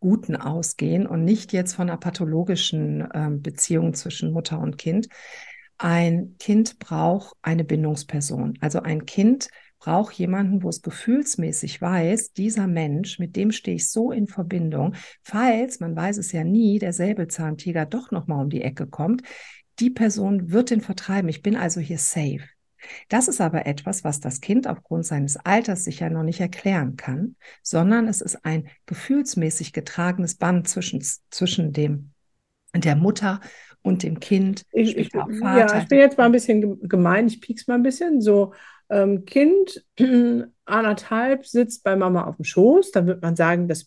[0.00, 5.08] Guten ausgehen und nicht jetzt von einer pathologischen äh, Beziehung zwischen Mutter und Kind.
[5.78, 8.58] Ein Kind braucht eine Bindungsperson.
[8.60, 13.88] Also ein Kind braucht jemanden, wo es gefühlsmäßig weiß, dieser Mensch, mit dem stehe ich
[13.88, 18.62] so in Verbindung, falls, man weiß es ja nie, der Säbelzahntiger doch nochmal um die
[18.62, 19.22] Ecke kommt,
[19.78, 21.28] die Person wird den vertreiben.
[21.28, 22.40] Ich bin also hier safe.
[23.08, 27.36] Das ist aber etwas, was das Kind aufgrund seines Alters sicher noch nicht erklären kann,
[27.62, 32.12] sondern es ist ein gefühlsmäßig getragenes Band zwischen, zwischen dem,
[32.74, 33.40] der Mutter
[33.88, 34.64] und dem Kind.
[34.72, 38.20] Ich, ich, ja, ich bin jetzt mal ein bisschen gemein, ich piek's mal ein bisschen.
[38.20, 38.52] So,
[38.90, 39.84] ähm, Kind
[40.64, 43.86] anderthalb sitzt bei Mama auf dem Schoß, dann wird man sagen, das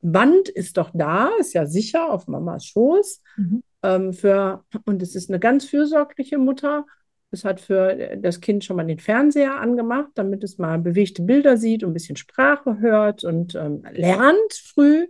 [0.00, 3.22] Band ist doch da, ist ja sicher auf Mamas Schoß.
[3.36, 3.62] Mhm.
[3.82, 6.86] Ähm, für, und es ist eine ganz fürsorgliche Mutter.
[7.30, 11.56] Es hat für das Kind schon mal den Fernseher angemacht, damit es mal bewegte Bilder
[11.56, 15.06] sieht und ein bisschen Sprache hört und ähm, lernt früh.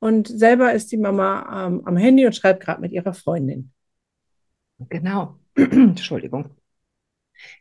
[0.00, 3.72] Und selber ist die Mama ähm, am Handy und schreibt gerade mit ihrer Freundin.
[4.88, 5.38] Genau.
[5.54, 6.50] Entschuldigung.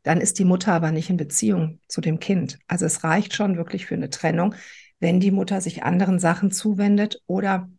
[0.03, 2.59] Dann ist die Mutter aber nicht in Beziehung zu dem Kind.
[2.67, 4.55] Also es reicht schon wirklich für eine Trennung,
[4.99, 7.69] wenn die Mutter sich anderen Sachen zuwendet oder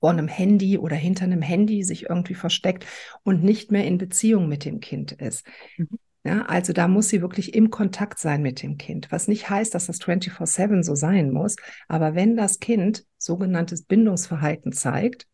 [0.00, 2.86] vor einem Handy oder hinter einem Handy sich irgendwie versteckt
[3.24, 5.46] und nicht mehr in Beziehung mit dem Kind ist.
[5.76, 5.98] Mhm.
[6.28, 9.74] Ja, also da muss sie wirklich im Kontakt sein mit dem Kind, was nicht heißt,
[9.74, 11.56] dass das 24/7 so sein muss.
[11.88, 15.26] Aber wenn das Kind sogenanntes Bindungsverhalten zeigt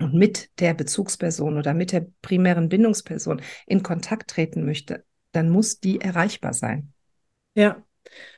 [0.00, 5.78] und mit der Bezugsperson oder mit der primären Bindungsperson in Kontakt treten möchte, dann muss
[5.78, 6.92] die erreichbar sein.
[7.54, 7.80] Ja.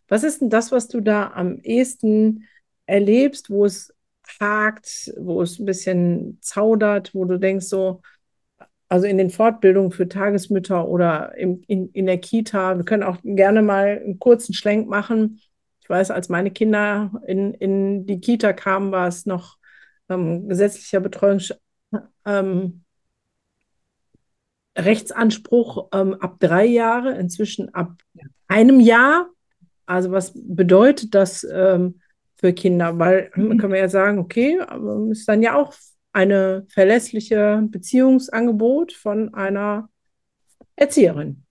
[0.08, 2.48] Was ist denn das, was du da am ehesten
[2.84, 3.94] erlebst, wo es
[4.38, 8.02] hakt, wo es ein bisschen zaudert, wo du denkst, so,
[8.92, 13.16] also in den Fortbildungen für Tagesmütter oder im, in, in der Kita, wir können auch
[13.24, 15.40] gerne mal einen kurzen Schlenk machen.
[15.80, 19.56] Ich weiß, als meine Kinder in, in die Kita kamen, war es noch
[20.10, 21.40] ähm, gesetzlicher Betreuung.
[22.26, 22.84] Ähm,
[24.76, 27.94] Rechtsanspruch ähm, ab drei Jahre, inzwischen ab
[28.46, 29.30] einem Jahr.
[29.86, 32.02] Also was bedeutet das ähm,
[32.36, 33.56] für Kinder, weil mhm.
[33.56, 34.58] können wir ja sagen, okay,
[35.10, 35.72] ist dann ja auch
[36.12, 39.88] eine verlässliche Beziehungsangebot von einer
[40.76, 41.44] Erzieherin.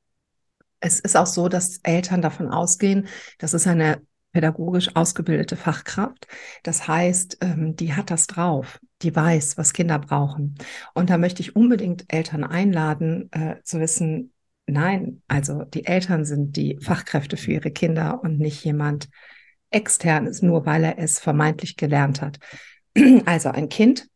[0.79, 4.01] Es ist auch so, dass Eltern davon ausgehen, das ist eine
[4.33, 6.27] pädagogisch ausgebildete Fachkraft.
[6.63, 10.55] Das heißt, ähm, die hat das drauf, die weiß, was Kinder brauchen.
[10.93, 14.31] Und da möchte ich unbedingt Eltern einladen, äh, zu wissen,
[14.67, 19.09] nein, also die Eltern sind die Fachkräfte für ihre Kinder und nicht jemand,
[19.71, 22.39] extern ist, nur weil er es vermeintlich gelernt hat.
[23.25, 24.09] Also ein Kind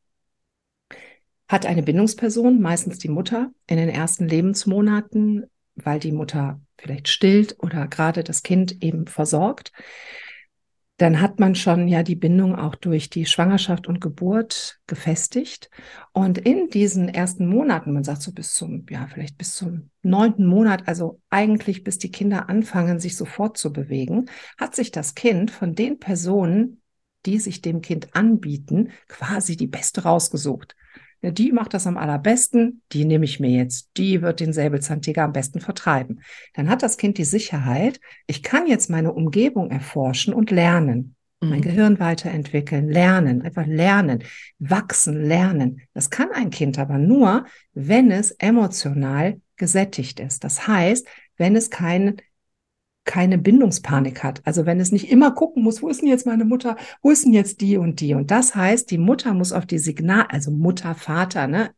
[1.48, 7.58] hat eine Bindungsperson, meistens die Mutter, in den ersten Lebensmonaten, weil die Mutter vielleicht stillt
[7.60, 9.72] oder gerade das Kind eben versorgt
[10.98, 15.70] dann hat man schon ja die Bindung auch durch die Schwangerschaft und Geburt gefestigt.
[16.14, 20.46] Und in diesen ersten Monaten, man sagt so bis zum, ja, vielleicht bis zum neunten
[20.46, 25.52] Monat, also eigentlich bis die Kinder anfangen, sich sofort zu bewegen, hat sich das Kind
[25.52, 26.82] von den Personen,
[27.26, 30.76] die sich dem Kind anbieten, quasi die beste rausgesucht
[31.26, 35.24] ja, die macht das am allerbesten, die nehme ich mir jetzt, die wird den Säbelzahntiger
[35.24, 36.22] am besten vertreiben.
[36.54, 41.16] Dann hat das Kind die Sicherheit, ich kann jetzt meine Umgebung erforschen und lernen.
[41.42, 41.50] Mhm.
[41.50, 44.24] Mein Gehirn weiterentwickeln, lernen, einfach lernen,
[44.60, 45.82] wachsen, lernen.
[45.96, 50.44] Das kann ein Kind aber nur, wenn es emotional gesättigt ist.
[50.44, 51.08] Das heißt,
[51.38, 52.18] wenn es keinen
[53.06, 54.42] keine Bindungspanik hat.
[54.44, 57.26] Also wenn es nicht immer gucken muss, wo ist denn jetzt meine Mutter, wo ist
[57.26, 58.14] denn jetzt die und die?
[58.14, 61.70] Und das heißt, die Mutter muss auf die Signal, also Mutter, Vater, ne?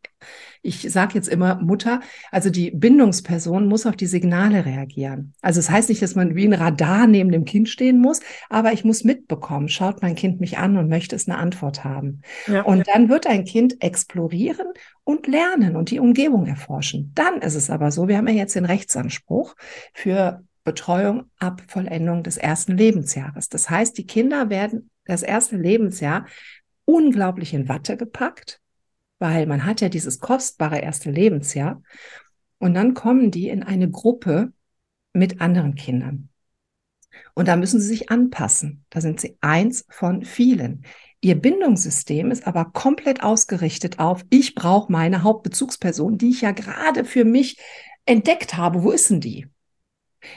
[0.64, 5.34] Ich sage jetzt immer Mutter, also die Bindungsperson muss auf die Signale reagieren.
[5.42, 8.22] Also es das heißt nicht, dass man wie ein Radar neben dem Kind stehen muss,
[8.50, 12.22] aber ich muss mitbekommen, schaut mein Kind mich an und möchte es eine Antwort haben.
[12.48, 14.68] Ja, und dann wird ein Kind explorieren
[15.04, 17.12] und lernen und die Umgebung erforschen.
[17.14, 19.56] Dann ist es aber so, wir haben ja jetzt den Rechtsanspruch
[19.94, 23.48] für Betreuung ab Vollendung des ersten Lebensjahres.
[23.48, 26.26] Das heißt, die Kinder werden das erste Lebensjahr
[26.84, 28.60] unglaublich in Watte gepackt,
[29.18, 31.82] weil man hat ja dieses kostbare erste Lebensjahr.
[32.60, 34.52] Und dann kommen die in eine Gruppe
[35.14, 36.28] mit anderen Kindern.
[37.34, 38.84] Und da müssen sie sich anpassen.
[38.90, 40.84] Da sind sie eins von vielen.
[41.22, 47.06] Ihr Bindungssystem ist aber komplett ausgerichtet auf, ich brauche meine Hauptbezugsperson, die ich ja gerade
[47.06, 47.58] für mich
[48.06, 48.84] entdeckt habe.
[48.84, 49.48] Wo ist denn die?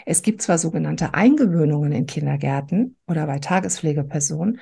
[0.07, 4.61] Es gibt zwar sogenannte Eingewöhnungen in Kindergärten oder bei Tagespflegepersonen,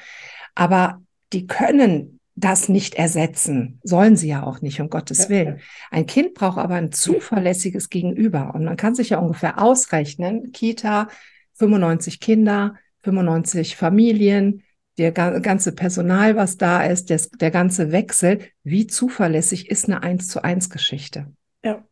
[0.55, 3.81] aber die können das nicht ersetzen.
[3.83, 5.29] Sollen sie ja auch nicht, um Gottes.
[5.29, 5.61] Willen.
[5.91, 8.55] Ein Kind braucht aber ein zuverlässiges Gegenüber.
[8.55, 11.09] Und man kann sich ja ungefähr ausrechnen, Kita,
[11.55, 14.63] 95 Kinder, 95 Familien,
[14.99, 20.29] der ganze Personal, was da ist, der, der ganze Wechsel, wie zuverlässig ist eine Eins
[20.29, 21.33] zu eins Geschichte?
[21.63, 21.85] Ja.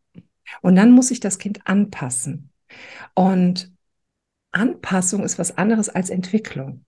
[0.61, 2.49] Und dann muss sich das Kind anpassen.
[3.13, 3.71] Und
[4.51, 6.85] Anpassung ist was anderes als Entwicklung.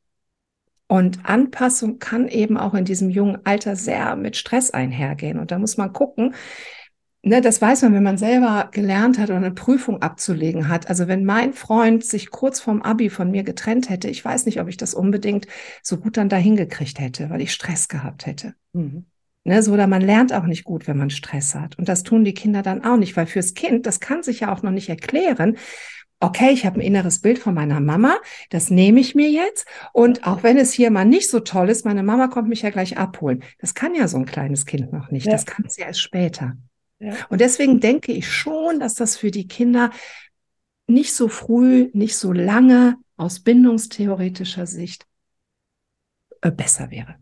[0.87, 5.37] Und Anpassung kann eben auch in diesem jungen Alter sehr mit Stress einhergehen.
[5.37, 6.33] Und da muss man gucken,
[7.21, 10.89] ne, das weiß man, wenn man selber gelernt hat oder eine Prüfung abzulegen hat.
[10.89, 14.59] Also wenn mein Freund sich kurz vorm Abi von mir getrennt hätte, ich weiß nicht,
[14.59, 15.45] ob ich das unbedingt
[15.83, 18.55] so gut dann dahin gekriegt hätte, weil ich Stress gehabt hätte.
[18.73, 19.05] Mhm.
[19.49, 21.75] Ne, so, oder man lernt auch nicht gut, wenn man Stress hat.
[21.79, 24.53] Und das tun die Kinder dann auch nicht, weil fürs Kind, das kann sich ja
[24.53, 25.57] auch noch nicht erklären,
[26.19, 28.17] okay, ich habe ein inneres Bild von meiner Mama,
[28.51, 29.65] das nehme ich mir jetzt.
[29.91, 32.69] Und auch wenn es hier mal nicht so toll ist, meine Mama kommt mich ja
[32.69, 33.41] gleich abholen.
[33.57, 35.25] Das kann ja so ein kleines Kind noch nicht.
[35.25, 35.31] Ja.
[35.31, 36.55] Das kann es ja erst später.
[36.99, 37.15] Ja.
[37.29, 39.89] Und deswegen denke ich schon, dass das für die Kinder
[40.85, 45.07] nicht so früh, nicht so lange aus bindungstheoretischer Sicht
[46.41, 47.15] äh, besser wäre.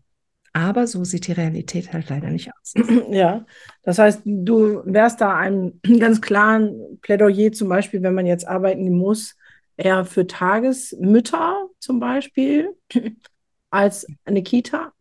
[0.52, 2.74] Aber so sieht die Realität halt leider nicht aus.
[3.10, 3.46] Ja,
[3.82, 8.90] das heißt, du wärst da einem ganz klaren Plädoyer, zum Beispiel, wenn man jetzt arbeiten
[8.90, 9.36] muss,
[9.76, 12.76] eher für Tagesmütter zum Beispiel
[13.70, 14.92] als eine Kita?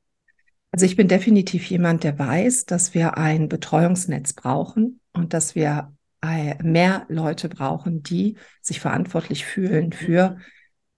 [0.72, 5.94] Also ich bin definitiv jemand, der weiß, dass wir ein Betreuungsnetz brauchen und dass wir
[6.22, 10.38] äh, mehr Leute brauchen, die sich verantwortlich fühlen für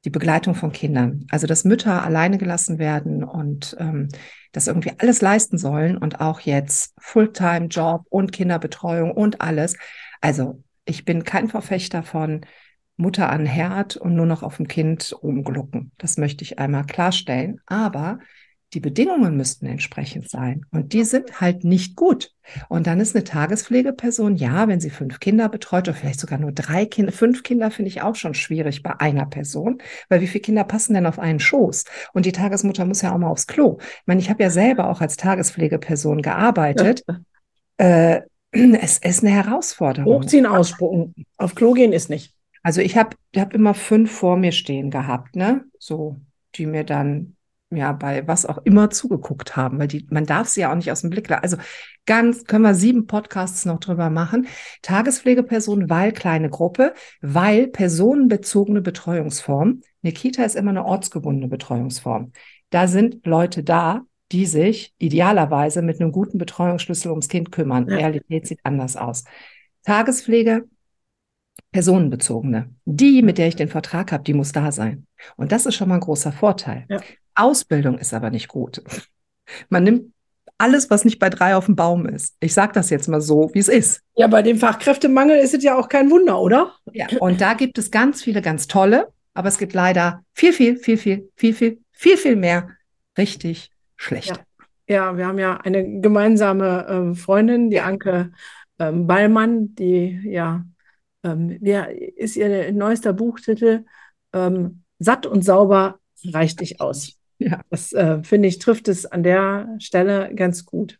[0.06, 1.26] die Begleitung von Kindern.
[1.30, 4.08] Also dass Mütter alleine gelassen werden und ähm,
[4.52, 9.76] das irgendwie alles leisten sollen und auch jetzt Fulltime-Job und Kinderbetreuung und alles.
[10.22, 12.46] Also ich bin kein Verfechter von
[12.98, 15.92] Mutter an Herd und nur noch auf dem Kind rumglucken.
[15.98, 17.62] Das möchte ich einmal klarstellen.
[17.66, 18.20] Aber
[18.73, 20.65] die Bedingungen müssten entsprechend sein.
[20.71, 22.32] Und die sind halt nicht gut.
[22.67, 26.51] Und dann ist eine Tagespflegeperson, ja, wenn sie fünf Kinder betreut oder vielleicht sogar nur
[26.51, 30.41] drei Kinder, fünf Kinder finde ich auch schon schwierig bei einer Person, weil wie viele
[30.41, 31.86] Kinder passen denn auf einen Schoß?
[32.13, 33.77] Und die Tagesmutter muss ja auch mal aufs Klo.
[33.79, 37.03] Ich meine, ich habe ja selber auch als Tagespflegeperson gearbeitet.
[37.77, 40.13] äh, es ist eine Herausforderung.
[40.13, 41.13] Hochziehen, ausspucken.
[41.38, 42.34] Auf Klo gehen ist nicht.
[42.62, 45.65] Also ich habe hab immer fünf vor mir stehen gehabt, ne?
[45.79, 46.19] So,
[46.55, 47.36] die mir dann
[47.71, 50.91] ja, bei was auch immer zugeguckt haben, weil die, man darf sie ja auch nicht
[50.91, 51.43] aus dem Blick lassen.
[51.43, 51.58] Also
[52.05, 54.47] ganz, können wir sieben Podcasts noch drüber machen.
[54.82, 59.82] Tagespflegeperson, weil kleine Gruppe, weil personenbezogene Betreuungsform.
[60.01, 62.32] Nikita ist immer eine ortsgebundene Betreuungsform.
[62.71, 64.01] Da sind Leute da,
[64.32, 67.88] die sich idealerweise mit einem guten Betreuungsschlüssel ums Kind kümmern.
[67.88, 67.97] Ja.
[67.97, 69.23] Realität sieht anders aus.
[69.84, 70.67] Tagespflege,
[71.71, 72.73] personenbezogene.
[72.86, 75.05] Die, mit der ich den Vertrag habe, die muss da sein.
[75.36, 76.86] Und das ist schon mal ein großer Vorteil.
[76.89, 76.99] Ja.
[77.39, 78.82] Ausbildung ist aber nicht gut.
[79.69, 80.13] Man nimmt
[80.60, 82.36] alles, was nicht bei drei auf dem Baum ist.
[82.41, 84.02] Ich sage das jetzt mal so, wie es ist.
[84.15, 86.73] Ja, bei dem Fachkräftemangel ist es ja auch kein Wunder, oder?
[86.91, 90.78] Ja, und da gibt es ganz viele ganz tolle, aber es gibt leider viel, viel,
[90.78, 92.69] viel, viel, viel, viel, viel, viel mehr
[93.17, 94.43] richtig schlecht.
[94.88, 98.32] Ja, ja wir haben ja eine gemeinsame ähm, Freundin, die Anke
[98.80, 100.65] ähm, Ballmann, die ja,
[101.23, 103.86] ähm, ja, ist ihr neuester Buchtitel
[104.34, 107.18] ähm, Satt und sauber reicht dich aus.
[107.39, 107.62] Ja.
[107.69, 110.99] Das äh, finde ich, trifft es an der Stelle ganz gut.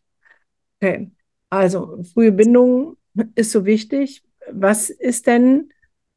[0.82, 1.12] Okay.
[1.50, 2.98] Also, frühe Bindung
[3.36, 4.24] ist so wichtig.
[4.52, 5.70] Was ist denn,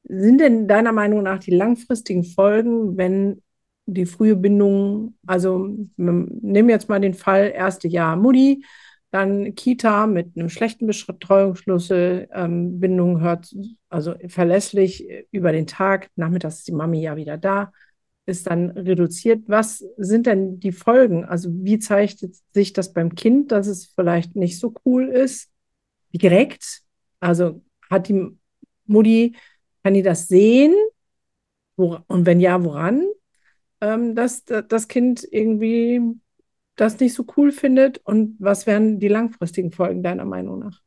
[0.04, 3.42] sind denn deiner Meinung nach die langfristigen Folgen, wenn
[3.86, 8.64] die frühe Bindung, also nehmen jetzt mal den Fall erste Jahr Mutti,
[9.10, 13.54] dann Kita mit einem schlechten Betreuungsschlüssel, ähm, Bindung hört
[13.90, 17.72] also verlässlich über den Tag, nachmittags ist die Mami ja wieder da,
[18.26, 19.42] ist dann reduziert.
[19.48, 21.24] Was sind denn die Folgen?
[21.24, 25.50] Also wie zeigt sich das beim Kind, dass es vielleicht nicht so cool ist?
[26.12, 26.82] Direkt?
[27.20, 28.28] Also hat die
[28.86, 29.34] Mutti,
[29.82, 30.74] kann die das sehen?
[31.76, 33.06] Und wenn ja, woran?
[33.80, 36.00] Ähm, dass das Kind irgendwie
[36.76, 37.98] das nicht so cool findet?
[37.98, 40.80] Und was wären die langfristigen Folgen deiner Meinung nach?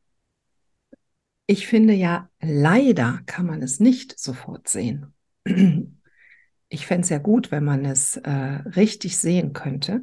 [1.46, 5.12] Ich finde ja, leider kann man es nicht sofort sehen
[6.68, 10.02] ich fände es ja gut, wenn man es äh, richtig sehen könnte.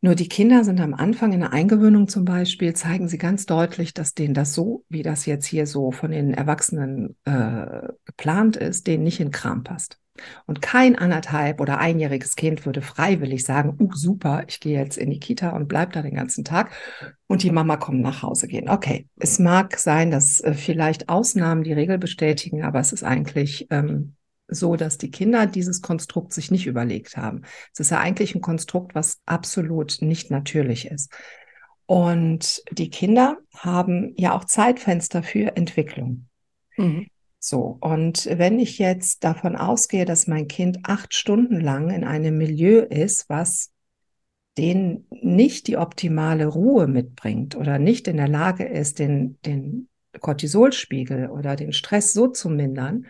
[0.00, 3.94] Nur die Kinder sind am Anfang in der Eingewöhnung zum Beispiel, zeigen sie ganz deutlich,
[3.94, 8.86] dass denen das so, wie das jetzt hier so von den Erwachsenen äh, geplant ist,
[8.86, 9.98] denen nicht in Kram passt.
[10.46, 15.10] Und kein anderthalb oder einjähriges Kind würde freiwillig sagen, uh, super, ich gehe jetzt in
[15.10, 16.70] die Kita und bleib da den ganzen Tag
[17.26, 18.68] und die Mama kommt nach Hause gehen.
[18.68, 23.66] Okay, es mag sein, dass äh, vielleicht Ausnahmen die Regel bestätigen, aber es ist eigentlich
[23.70, 24.14] ähm,
[24.48, 27.42] so, dass die Kinder dieses Konstrukt sich nicht überlegt haben.
[27.72, 31.12] Es ist ja eigentlich ein Konstrukt, was absolut nicht natürlich ist.
[31.86, 36.26] Und die Kinder haben ja auch Zeitfenster für Entwicklung.
[36.76, 37.06] Mhm.
[37.38, 42.36] So, und wenn ich jetzt davon ausgehe, dass mein Kind acht Stunden lang in einem
[42.36, 43.70] Milieu ist, was
[44.58, 49.88] den nicht die optimale Ruhe mitbringt oder nicht in der Lage ist, den, den
[50.20, 53.06] Cortisolspiegel oder den Stress so zu mindern,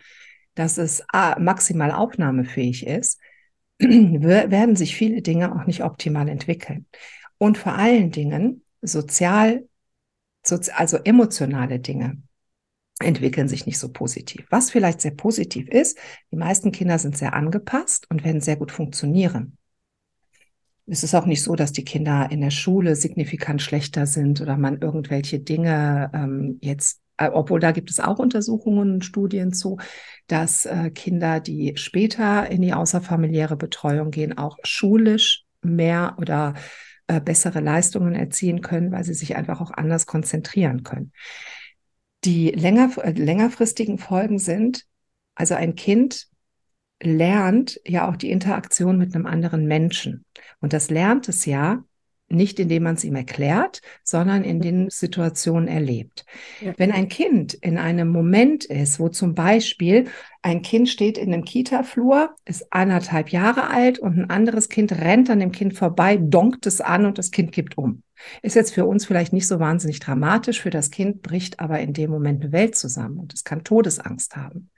[0.58, 1.04] dass es
[1.38, 3.20] maximal aufnahmefähig ist,
[3.78, 6.86] werden sich viele Dinge auch nicht optimal entwickeln.
[7.38, 9.68] Und vor allen Dingen sozial,
[10.74, 12.22] also emotionale Dinge
[13.00, 14.46] entwickeln sich nicht so positiv.
[14.50, 15.98] Was vielleicht sehr positiv ist,
[16.32, 19.56] die meisten Kinder sind sehr angepasst und werden sehr gut funktionieren.
[20.86, 24.56] Es ist auch nicht so, dass die Kinder in der Schule signifikant schlechter sind oder
[24.56, 29.78] man irgendwelche Dinge ähm, jetzt, obwohl da gibt es auch Untersuchungen und Studien zu,
[30.26, 36.54] dass äh, Kinder, die später in die außerfamiliäre Betreuung gehen, auch schulisch mehr oder
[37.08, 41.12] äh, bessere Leistungen erzielen können, weil sie sich einfach auch anders konzentrieren können.
[42.24, 44.84] Die länger, äh, längerfristigen Folgen sind,
[45.34, 46.28] also ein Kind
[47.00, 50.24] lernt ja auch die Interaktion mit einem anderen Menschen.
[50.60, 51.84] Und das lernt es ja
[52.28, 56.24] nicht indem man es ihm erklärt, sondern in den Situationen erlebt.
[56.60, 56.74] Ja.
[56.76, 60.06] Wenn ein Kind in einem Moment ist, wo zum Beispiel
[60.42, 65.30] ein Kind steht in einem Kita-Flur, ist anderthalb Jahre alt und ein anderes Kind rennt
[65.30, 68.02] an dem Kind vorbei, donkt es an und das Kind kippt um.
[68.42, 71.92] Ist jetzt für uns vielleicht nicht so wahnsinnig dramatisch, für das Kind bricht aber in
[71.92, 74.70] dem Moment eine Welt zusammen und es kann Todesangst haben.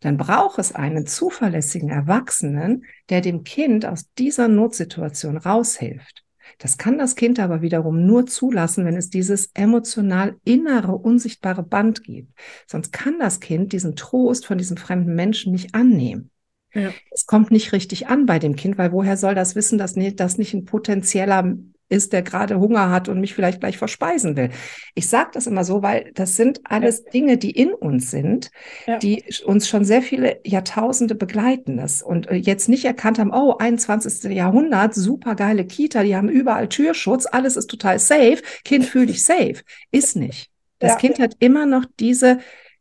[0.00, 6.23] Dann braucht es einen zuverlässigen Erwachsenen, der dem Kind aus dieser Notsituation raushilft.
[6.58, 12.04] Das kann das Kind aber wiederum nur zulassen, wenn es dieses emotional innere, unsichtbare Band
[12.04, 12.32] gibt.
[12.66, 16.30] Sonst kann das Kind diesen Trost von diesem fremden Menschen nicht annehmen.
[16.74, 16.92] Ja.
[17.10, 20.38] Es kommt nicht richtig an bei dem Kind, weil woher soll das wissen, dass das
[20.38, 21.56] nicht ein potenzieller
[21.88, 24.50] ist, der gerade Hunger hat und mich vielleicht gleich verspeisen will.
[24.94, 27.04] Ich sage das immer so, weil das sind alles.
[27.04, 28.50] Dinge, die in uns sind,
[28.86, 28.98] ja.
[28.98, 33.56] die uns schon sehr viele Jahrtausende begleiten das und äh, jetzt nicht erkannt haben, oh,
[33.58, 34.32] 21.
[34.32, 39.22] Jahrhundert, super geile Kita, die haben überall Türschutz, alles ist total safe, Kind fühl dich
[39.22, 39.56] safe.
[39.90, 40.50] Ist nicht.
[40.78, 40.98] Das ja.
[40.98, 42.38] Kind hat immer noch diese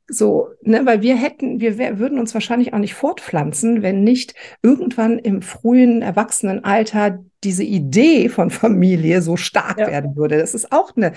[0.07, 5.17] so, ne, weil wir hätten, wir würden uns wahrscheinlich auch nicht fortpflanzen, wenn nicht irgendwann
[5.17, 9.87] im frühen Erwachsenenalter diese Idee von Familie so stark ja.
[9.87, 10.37] werden würde.
[10.37, 11.13] Das ist auch eine,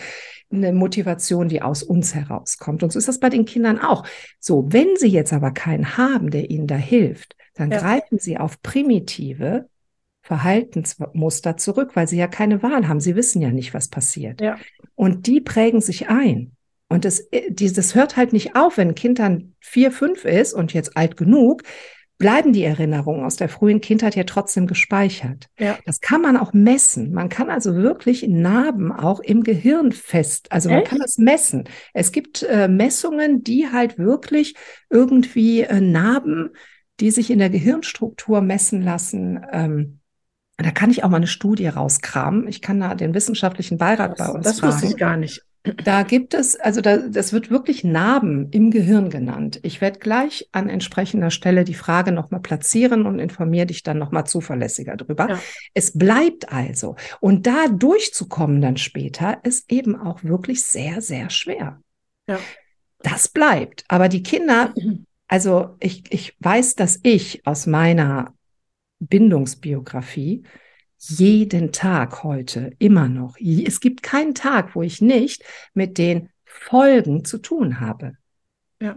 [0.52, 2.82] eine Motivation, die aus uns herauskommt.
[2.82, 4.06] Und so ist das bei den Kindern auch.
[4.38, 7.78] So, wenn sie jetzt aber keinen haben, der ihnen da hilft, dann ja.
[7.78, 9.68] greifen sie auf primitive
[10.22, 13.00] Verhaltensmuster zurück, weil sie ja keine Wahl haben.
[13.00, 14.40] Sie wissen ja nicht, was passiert.
[14.40, 14.58] Ja.
[14.94, 16.55] Und die prägen sich ein.
[16.88, 20.52] Und das, äh, das hört halt nicht auf, wenn ein Kind dann vier, fünf ist
[20.52, 21.62] und jetzt alt genug,
[22.18, 25.48] bleiben die Erinnerungen aus der frühen Kindheit ja trotzdem gespeichert.
[25.58, 25.78] Ja.
[25.84, 27.12] Das kann man auch messen.
[27.12, 30.76] Man kann also wirklich Narben auch im Gehirn fest, also Echt?
[30.76, 31.64] man kann das messen.
[31.92, 34.54] Es gibt äh, Messungen, die halt wirklich
[34.88, 36.50] irgendwie äh, Narben,
[37.00, 40.00] die sich in der Gehirnstruktur messen lassen, ähm,
[40.58, 42.48] da kann ich auch mal eine Studie rauskramen.
[42.48, 44.72] Ich kann da den wissenschaftlichen Beirat das, bei uns Das fragen.
[44.72, 45.42] wusste ich gar nicht.
[45.84, 49.58] Da gibt es, also da, das wird wirklich Narben im Gehirn genannt.
[49.62, 54.26] Ich werde gleich an entsprechender Stelle die Frage nochmal platzieren und informiere dich dann nochmal
[54.26, 55.28] zuverlässiger drüber.
[55.28, 55.40] Ja.
[55.74, 56.96] Es bleibt also.
[57.20, 61.80] Und da durchzukommen dann später ist eben auch wirklich sehr, sehr schwer.
[62.28, 62.38] Ja.
[63.00, 63.84] Das bleibt.
[63.88, 64.74] Aber die Kinder,
[65.28, 68.34] also ich, ich weiß, dass ich aus meiner
[68.98, 70.44] Bindungsbiografie
[70.98, 73.36] jeden Tag heute, immer noch.
[73.38, 75.44] Es gibt keinen Tag, wo ich nicht
[75.74, 78.14] mit den Folgen zu tun habe.
[78.80, 78.96] Ja.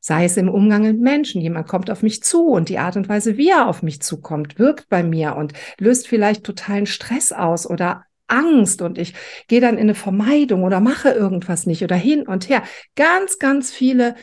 [0.00, 1.40] Sei es im Umgang mit Menschen.
[1.40, 4.58] Jemand kommt auf mich zu und die Art und Weise, wie er auf mich zukommt,
[4.58, 9.14] wirkt bei mir und löst vielleicht totalen Stress aus oder Angst und ich
[9.48, 12.62] gehe dann in eine Vermeidung oder mache irgendwas nicht oder hin und her.
[12.94, 14.14] Ganz, ganz viele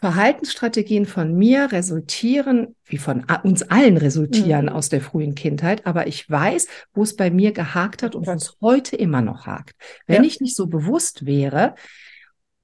[0.00, 4.72] Verhaltensstrategien von mir resultieren, wie von uns allen resultieren mhm.
[4.72, 8.32] aus der frühen Kindheit, aber ich weiß, wo es bei mir gehakt hat und wo
[8.32, 9.74] es heute immer noch hakt.
[10.06, 10.28] Wenn ja.
[10.28, 11.74] ich nicht so bewusst wäre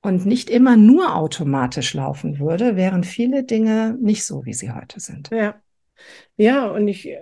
[0.00, 4.98] und nicht immer nur automatisch laufen würde, wären viele Dinge nicht so, wie sie heute
[5.00, 5.28] sind.
[5.30, 5.56] Ja,
[6.38, 7.18] ja und ich äh,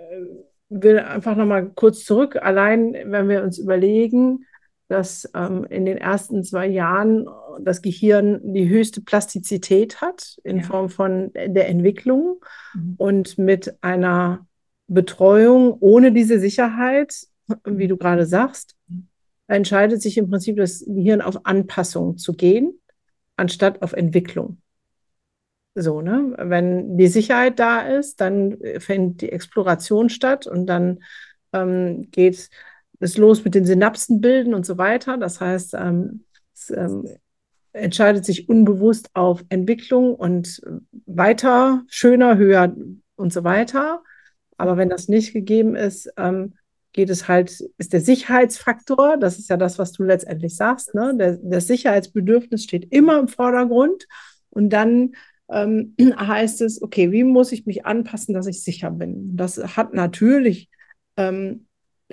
[0.69, 2.37] will einfach noch mal kurz zurück.
[2.37, 4.45] Allein, wenn wir uns überlegen,
[4.87, 7.27] dass ähm, in den ersten zwei Jahren
[7.59, 10.63] das Gehirn die höchste Plastizität hat in ja.
[10.63, 12.95] Form von der Entwicklung mhm.
[12.97, 14.45] und mit einer
[14.87, 17.15] Betreuung ohne diese Sicherheit,
[17.63, 18.75] wie du gerade sagst,
[19.47, 22.79] entscheidet sich im Prinzip das Gehirn auf Anpassung zu gehen,
[23.35, 24.57] anstatt auf Entwicklung.
[25.75, 26.35] So, ne?
[26.37, 31.03] Wenn die Sicherheit da ist, dann findet die Exploration statt und dann
[31.51, 32.49] ähm, geht
[32.99, 35.17] es los mit den Synapsenbilden und so weiter.
[35.17, 36.23] Das heißt, ähm,
[36.53, 37.07] es ähm,
[37.73, 40.61] entscheidet sich unbewusst auf Entwicklung und
[41.05, 42.75] weiter, schöner, höher
[43.15, 44.01] und so weiter.
[44.57, 46.53] Aber wenn das nicht gegeben ist, ähm,
[46.93, 51.13] geht es halt, ist der Sicherheitsfaktor, das ist ja das, was du letztendlich sagst, ne?
[51.17, 54.07] Der, das Sicherheitsbedürfnis steht immer im Vordergrund
[54.49, 55.11] und dann
[55.49, 59.35] ähm, heißt es, okay, wie muss ich mich anpassen, dass ich sicher bin?
[59.35, 60.69] Das hat natürlich
[61.17, 61.67] ähm,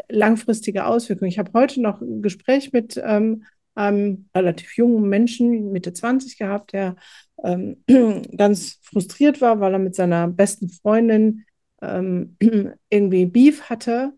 [0.09, 1.30] langfristige Auswirkungen.
[1.30, 6.72] Ich habe heute noch ein Gespräch mit ähm, einem relativ jungen Menschen, Mitte 20 gehabt,
[6.72, 6.97] der
[7.43, 7.82] ähm,
[8.36, 11.45] ganz frustriert war, weil er mit seiner besten Freundin
[11.80, 12.36] ähm,
[12.90, 14.12] irgendwie Beef hatte.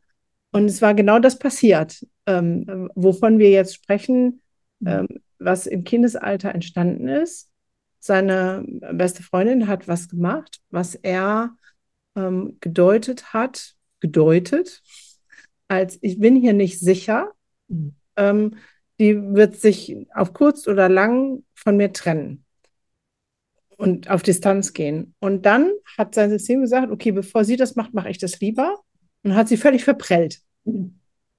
[0.53, 4.41] Und es war genau das passiert, ähm, wovon wir jetzt sprechen,
[4.81, 4.89] mhm.
[4.89, 5.09] ähm,
[5.39, 7.51] was im Kindesalter entstanden ist.
[7.99, 11.57] Seine beste Freundin hat was gemacht, was er
[12.17, 14.83] ähm, gedeutet hat, gedeutet,
[15.69, 17.33] als ich bin hier nicht sicher.
[17.69, 17.95] Mhm.
[18.17, 18.57] Ähm,
[19.01, 22.45] die wird sich auf kurz oder lang von mir trennen
[23.77, 25.15] und auf Distanz gehen.
[25.19, 28.79] Und dann hat sein System gesagt, okay, bevor sie das macht, mache ich das lieber.
[29.23, 30.41] Und hat sie völlig verprellt.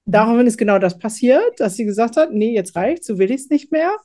[0.06, 3.42] Daraufhin ist genau das passiert, dass sie gesagt hat, nee, jetzt reicht, so will ich
[3.42, 3.96] es nicht mehr.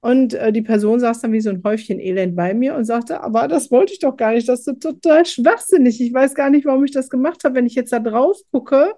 [0.00, 3.20] Und äh, die Person saß dann wie so ein Häufchen Elend bei mir und sagte,
[3.20, 6.00] aber das wollte ich doch gar nicht, das ist total schwachsinnig.
[6.00, 7.56] Ich weiß gar nicht, warum ich das gemacht habe.
[7.56, 8.94] Wenn ich jetzt da drauf gucke,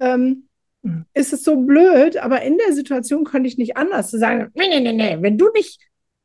[0.00, 0.48] ähm,
[0.82, 1.06] mhm.
[1.14, 4.68] ist es so blöd, aber in der Situation konnte ich nicht anders zu sagen, nee,
[4.68, 5.80] nee, nee, nee, wenn du nicht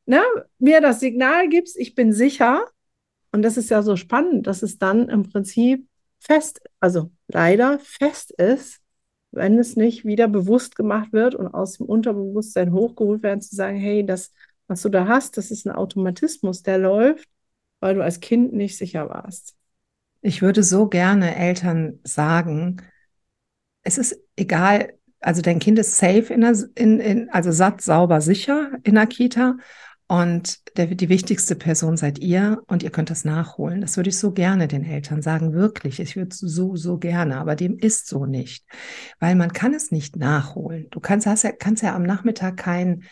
[0.05, 0.21] ne,
[0.59, 2.65] mir das Signal gibst, ich bin sicher.
[3.32, 5.88] Und das ist ja so spannend, dass es dann im Prinzip
[6.19, 8.80] fest, also leider fest ist,
[9.32, 13.78] wenn es nicht wieder bewusst gemacht wird und aus dem Unterbewusstsein hochgeholt werden, zu sagen,
[13.78, 14.32] hey, das,
[14.67, 17.28] was du da hast, das ist ein Automatismus, der läuft,
[17.82, 19.55] weil du als Kind nicht sicher warst.
[20.21, 22.82] Ich würde so gerne Eltern sagen,
[23.86, 28.19] es ist egal, also dein Kind ist safe in der, in, in, also satt, sauber,
[28.19, 29.55] sicher in der Kita
[30.07, 33.81] und der, die wichtigste Person seid ihr und ihr könnt das nachholen.
[33.81, 35.99] Das würde ich so gerne den Eltern sagen, wirklich.
[35.99, 38.65] Ich würde so, so gerne, aber dem ist so nicht.
[39.19, 40.88] Weil man kann es nicht nachholen.
[40.91, 43.03] Du kannst, hast ja, kannst ja am Nachmittag kein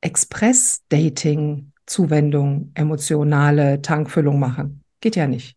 [0.00, 4.82] Express-Dating, Zuwendung, emotionale Tankfüllung machen.
[5.00, 5.56] Geht ja nicht.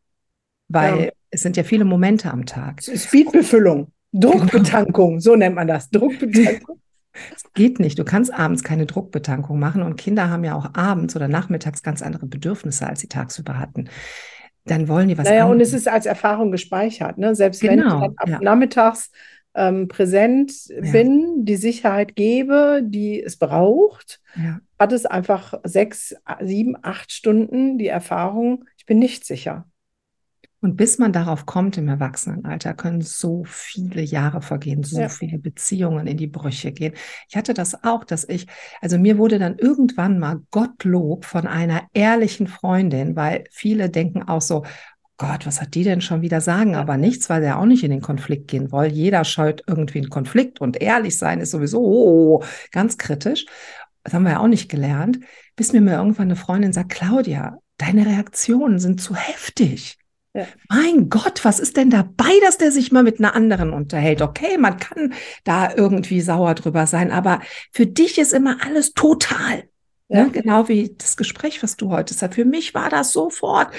[0.68, 1.12] Weil ja.
[1.32, 2.84] es sind ja viele Momente am Tag.
[2.84, 5.20] Speedbefüllung, Druckbetankung, genau.
[5.20, 5.90] so nennt man das.
[5.90, 6.80] Druckbetankung.
[7.36, 8.00] Es geht nicht.
[8.00, 12.02] Du kannst abends keine Druckbetankung machen und Kinder haben ja auch abends oder nachmittags ganz
[12.02, 13.88] andere Bedürfnisse, als sie tagsüber hatten.
[14.66, 15.56] Dann wollen die was Naja, anderes.
[15.56, 17.20] und es ist als Erfahrung gespeichert.
[17.20, 17.36] Ne?
[17.36, 18.40] Selbst genau, wenn ich ab ja.
[18.42, 19.12] nachmittags
[19.56, 20.92] ähm, präsent ja.
[20.92, 24.60] bin, die Sicherheit gebe, die es braucht, ja.
[24.80, 29.68] hat es einfach sechs, sieben, acht Stunden die Erfahrung, ich bin nicht sicher.
[30.64, 35.10] Und bis man darauf kommt im Erwachsenenalter, können so viele Jahre vergehen, so ja.
[35.10, 36.94] viele Beziehungen in die Brüche gehen.
[37.28, 38.48] Ich hatte das auch, dass ich,
[38.80, 44.40] also mir wurde dann irgendwann mal Gottlob von einer ehrlichen Freundin, weil viele denken auch
[44.40, 44.64] so,
[45.18, 46.76] Gott, was hat die denn schon wieder sagen?
[46.76, 48.86] Aber nichts, weil er auch nicht in den Konflikt gehen will.
[48.86, 53.46] Jeder scheut irgendwie einen Konflikt und ehrlich sein ist sowieso oh, ganz kritisch.
[54.06, 55.20] Das haben wir ja auch nicht gelernt,
[55.58, 59.98] bis mir mal irgendwann eine Freundin sagt, Claudia, deine Reaktionen sind zu heftig.
[60.34, 60.48] Ja.
[60.68, 64.22] Mein Gott, was ist denn dabei, dass der sich mal mit einer anderen unterhält?
[64.22, 65.14] Okay, man kann
[65.44, 69.66] da irgendwie sauer drüber sein, aber für dich ist immer alles total.
[70.10, 70.20] Ne?
[70.20, 70.24] Ja.
[70.24, 70.32] Ne?
[70.32, 72.34] Genau wie das Gespräch, was du heute hast.
[72.34, 73.72] Für mich war das sofort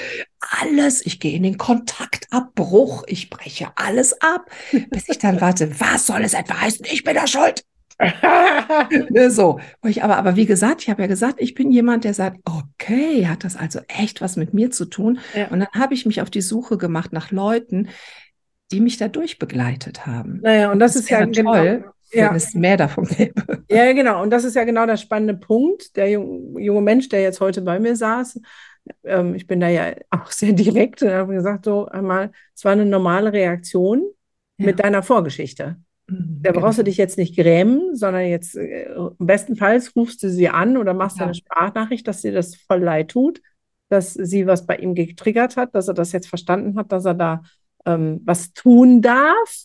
[0.60, 1.04] alles.
[1.04, 4.48] Ich gehe in den Kontaktabbruch, ich breche alles ab,
[4.90, 6.86] bis ich dann warte, was soll es etwa heißen?
[6.88, 7.64] Ich bin da schuld.
[9.10, 12.14] Ne, so, ich aber, aber wie gesagt, ich habe ja gesagt, ich bin jemand, der
[12.14, 15.18] sagt, okay, hat das also echt was mit mir zu tun?
[15.34, 15.48] Ja.
[15.48, 17.88] Und dann habe ich mich auf die Suche gemacht nach Leuten,
[18.72, 20.40] die mich dadurch begleitet haben.
[20.42, 22.30] Naja, und das, das ist ja genau toll, genau, ja.
[22.30, 23.64] wenn es mehr davon gäbe.
[23.70, 24.22] Ja, genau.
[24.22, 25.96] Und das ist ja genau der spannende Punkt.
[25.96, 28.40] Der junge Mensch, der jetzt heute bei mir saß,
[29.04, 32.72] ähm, ich bin da ja auch sehr direkt und habe gesagt, so einmal, es war
[32.72, 34.02] eine normale Reaktion
[34.58, 34.66] ja.
[34.66, 35.76] mit deiner Vorgeschichte.
[36.06, 36.90] Da brauchst du genau.
[36.90, 38.88] dich jetzt nicht grämen, sondern jetzt äh,
[39.18, 41.24] bestenfalls rufst du sie an oder machst ja.
[41.24, 43.40] eine Sprachnachricht, dass dir das voll leid tut,
[43.88, 47.14] dass sie was bei ihm getriggert hat, dass er das jetzt verstanden hat, dass er
[47.14, 47.42] da
[47.86, 49.64] ähm, was tun darf,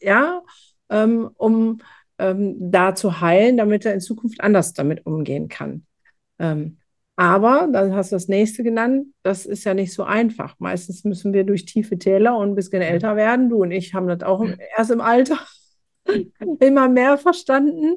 [0.00, 0.42] ja,
[0.90, 1.78] ähm, um
[2.18, 5.86] ähm, da zu heilen, damit er in Zukunft anders damit umgehen kann.
[6.38, 6.78] Ähm,
[7.16, 10.54] aber, dann hast du das nächste genannt, das ist ja nicht so einfach.
[10.58, 13.50] Meistens müssen wir durch tiefe Täler und ein bisschen älter werden.
[13.50, 14.42] Du und ich haben das auch
[14.76, 15.38] erst im Alter
[16.60, 17.96] immer mehr verstanden.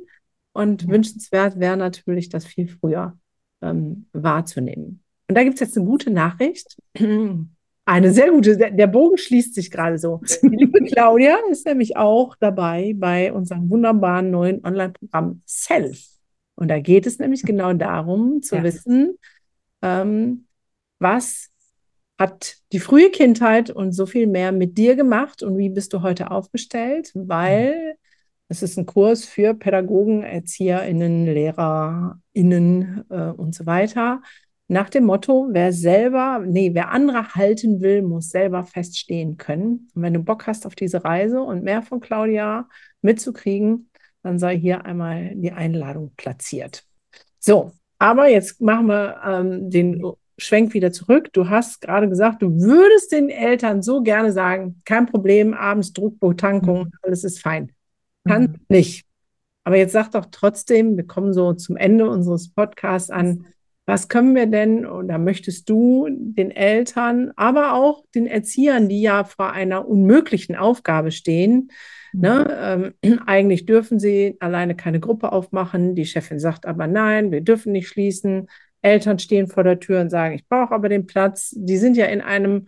[0.53, 3.17] Und wünschenswert wäre natürlich, das viel früher
[3.61, 5.03] ähm, wahrzunehmen.
[5.27, 6.77] Und da gibt es jetzt eine gute Nachricht.
[7.85, 10.21] Eine sehr gute, der Bogen schließt sich gerade so.
[10.41, 16.07] Die liebe Claudia ist nämlich auch dabei bei unserem wunderbaren neuen Online-Programm Self.
[16.55, 18.63] Und da geht es nämlich genau darum, zu ja.
[18.63, 19.17] wissen,
[19.81, 20.45] ähm,
[20.99, 21.49] was
[22.19, 26.01] hat die frühe Kindheit und so viel mehr mit dir gemacht und wie bist du
[26.01, 27.95] heute aufgestellt, weil
[28.49, 34.21] es ist ein Kurs für Pädagogen, ErzieherInnen, LehrerInnen äh, und so weiter.
[34.67, 39.89] Nach dem Motto, wer selber, nee, wer andere halten will, muss selber feststehen können.
[39.93, 42.69] Und wenn du Bock hast auf diese Reise und mehr von Claudia
[43.01, 43.89] mitzukriegen,
[44.21, 46.85] dann sei hier einmal die Einladung platziert.
[47.39, 50.01] So, aber jetzt machen wir ähm, den
[50.37, 51.29] Schwenk wieder zurück.
[51.33, 56.85] Du hast gerade gesagt, du würdest den Eltern so gerne sagen, kein Problem, abends Druckbetankung,
[56.85, 56.91] mhm.
[57.01, 57.71] alles ist fein.
[58.27, 58.55] Kann mhm.
[58.69, 59.05] nicht.
[59.63, 63.45] Aber jetzt sag doch trotzdem, wir kommen so zum Ende unseres Podcasts an,
[63.85, 69.25] was können wir denn oder möchtest du den Eltern, aber auch den Erziehern, die ja
[69.25, 71.69] vor einer unmöglichen Aufgabe stehen,
[72.13, 72.93] Ne?
[73.03, 75.95] Ähm, eigentlich dürfen sie alleine keine Gruppe aufmachen.
[75.95, 78.47] Die Chefin sagt aber nein, wir dürfen nicht schließen.
[78.83, 81.53] Eltern stehen vor der Tür und sagen, ich brauche aber den Platz.
[81.55, 82.67] Die sind ja in einem,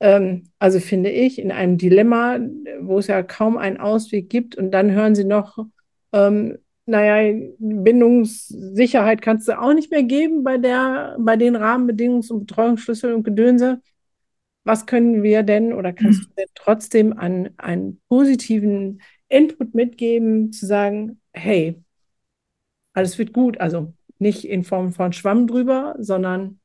[0.00, 2.40] ähm, also finde ich, in einem Dilemma,
[2.80, 4.56] wo es ja kaum einen Ausweg gibt.
[4.56, 5.58] Und dann hören sie noch,
[6.12, 12.46] ähm, naja, Bindungssicherheit kannst du auch nicht mehr geben bei der, bei den Rahmenbedingungen und
[12.46, 13.80] Betreuungsschlüssel und Gedönse
[14.64, 20.66] was können wir denn oder kannst du denn trotzdem an einen positiven Input mitgeben, zu
[20.66, 21.82] sagen, hey,
[22.92, 26.60] alles wird gut, also nicht in Form von Schwamm drüber, sondern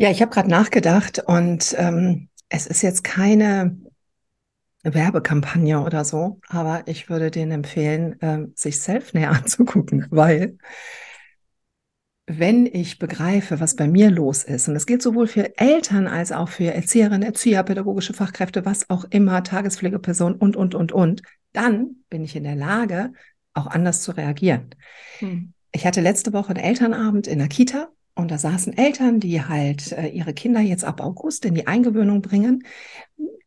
[0.00, 3.76] Ja, ich habe gerade nachgedacht und ähm, es ist jetzt keine
[4.84, 10.56] Werbekampagne oder so, aber ich würde denen empfehlen, ähm, sich selbst näher anzugucken, weil
[12.26, 16.30] wenn ich begreife, was bei mir los ist, und das gilt sowohl für Eltern als
[16.30, 21.22] auch für Erzieherinnen, Erzieher, pädagogische Fachkräfte, was auch immer, Tagespflegepersonen und, und, und, und,
[21.52, 23.12] dann bin ich in der Lage,
[23.58, 24.74] auch anders zu reagieren.
[25.18, 25.52] Hm.
[25.72, 27.88] Ich hatte letzte Woche einen Elternabend in der Kita
[28.18, 32.20] und da saßen Eltern, die halt äh, ihre Kinder jetzt ab August in die Eingewöhnung
[32.20, 32.64] bringen.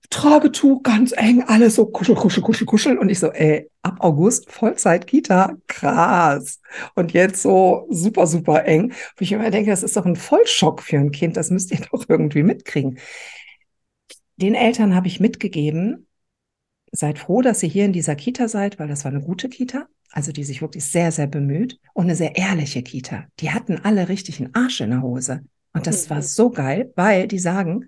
[0.09, 2.97] Tragetuch ganz eng, alles so kuschel, kuschel, kuschel, kuschel.
[2.97, 6.61] Und ich so, ey, ab August Vollzeit Kita, krass.
[6.95, 8.93] Und jetzt so super, super eng.
[9.17, 11.79] Wo ich immer denke, das ist doch ein Vollschock für ein Kind, das müsst ihr
[11.91, 12.97] doch irgendwie mitkriegen.
[14.37, 16.07] Den Eltern habe ich mitgegeben,
[16.93, 19.87] seid froh, dass ihr hier in dieser Kita seid, weil das war eine gute Kita,
[20.11, 23.25] also die sich wirklich sehr, sehr bemüht und eine sehr ehrliche Kita.
[23.39, 25.41] Die hatten alle richtig einen Arsch in der Hose.
[25.73, 27.85] Und das war so geil, weil die sagen,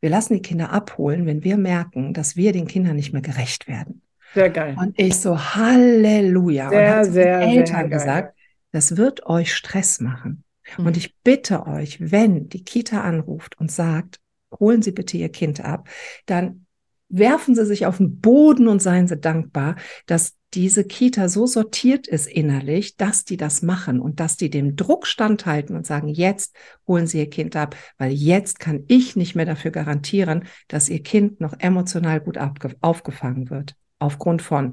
[0.00, 3.68] wir lassen die Kinder abholen, wenn wir merken, dass wir den Kindern nicht mehr gerecht
[3.68, 4.02] werden.
[4.34, 4.76] Sehr geil.
[4.78, 6.68] Und ich so, Halleluja.
[6.68, 8.36] Sehr, und sehr, den Eltern gesagt,
[8.72, 10.44] das wird euch Stress machen.
[10.76, 10.86] Mhm.
[10.86, 14.20] Und ich bitte euch, wenn die Kita anruft und sagt,
[14.58, 15.88] holen Sie bitte Ihr Kind ab,
[16.26, 16.66] dann
[17.08, 22.08] werfen Sie sich auf den Boden und seien Sie dankbar, dass diese Kita so sortiert
[22.08, 26.56] ist innerlich, dass die das machen und dass die dem Druck standhalten und sagen, jetzt
[26.88, 31.02] holen Sie Ihr Kind ab, weil jetzt kann ich nicht mehr dafür garantieren, dass Ihr
[31.02, 32.38] Kind noch emotional gut
[32.80, 33.74] aufgefangen wird.
[33.98, 34.72] Aufgrund von,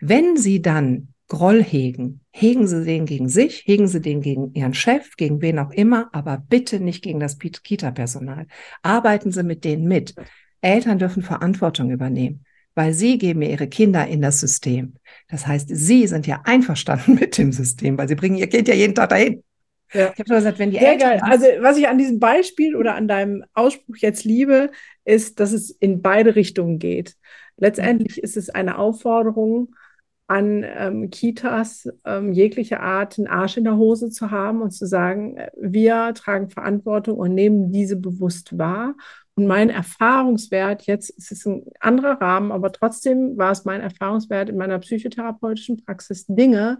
[0.00, 4.74] wenn Sie dann Groll hegen, hegen Sie den gegen sich, hegen Sie den gegen Ihren
[4.74, 8.48] Chef, gegen wen auch immer, aber bitte nicht gegen das Kita-Personal.
[8.82, 10.16] Arbeiten Sie mit denen mit.
[10.60, 12.44] Eltern dürfen Verantwortung übernehmen
[12.80, 14.94] weil sie geben ihre Kinder in das System.
[15.28, 18.74] Das heißt, sie sind ja einverstanden mit dem System, weil sie bringen ihr Kind ja
[18.74, 19.44] jeden Tag dahin.
[19.92, 20.12] Ja.
[20.14, 21.20] Ich habe gesagt, wenn die Sehr Eltern geil.
[21.22, 24.70] Also was ich an diesem Beispiel oder an deinem Ausspruch jetzt liebe,
[25.04, 27.16] ist, dass es in beide Richtungen geht.
[27.58, 29.74] Letztendlich ist es eine Aufforderung
[30.30, 34.86] an ähm, Kitas ähm, jegliche Art einen Arsch in der Hose zu haben und zu
[34.86, 38.94] sagen, äh, wir tragen Verantwortung und nehmen diese bewusst wahr
[39.34, 44.50] und mein Erfahrungswert, jetzt ist es ein anderer Rahmen, aber trotzdem war es mein Erfahrungswert
[44.50, 46.78] in meiner psychotherapeutischen Praxis, Dinge,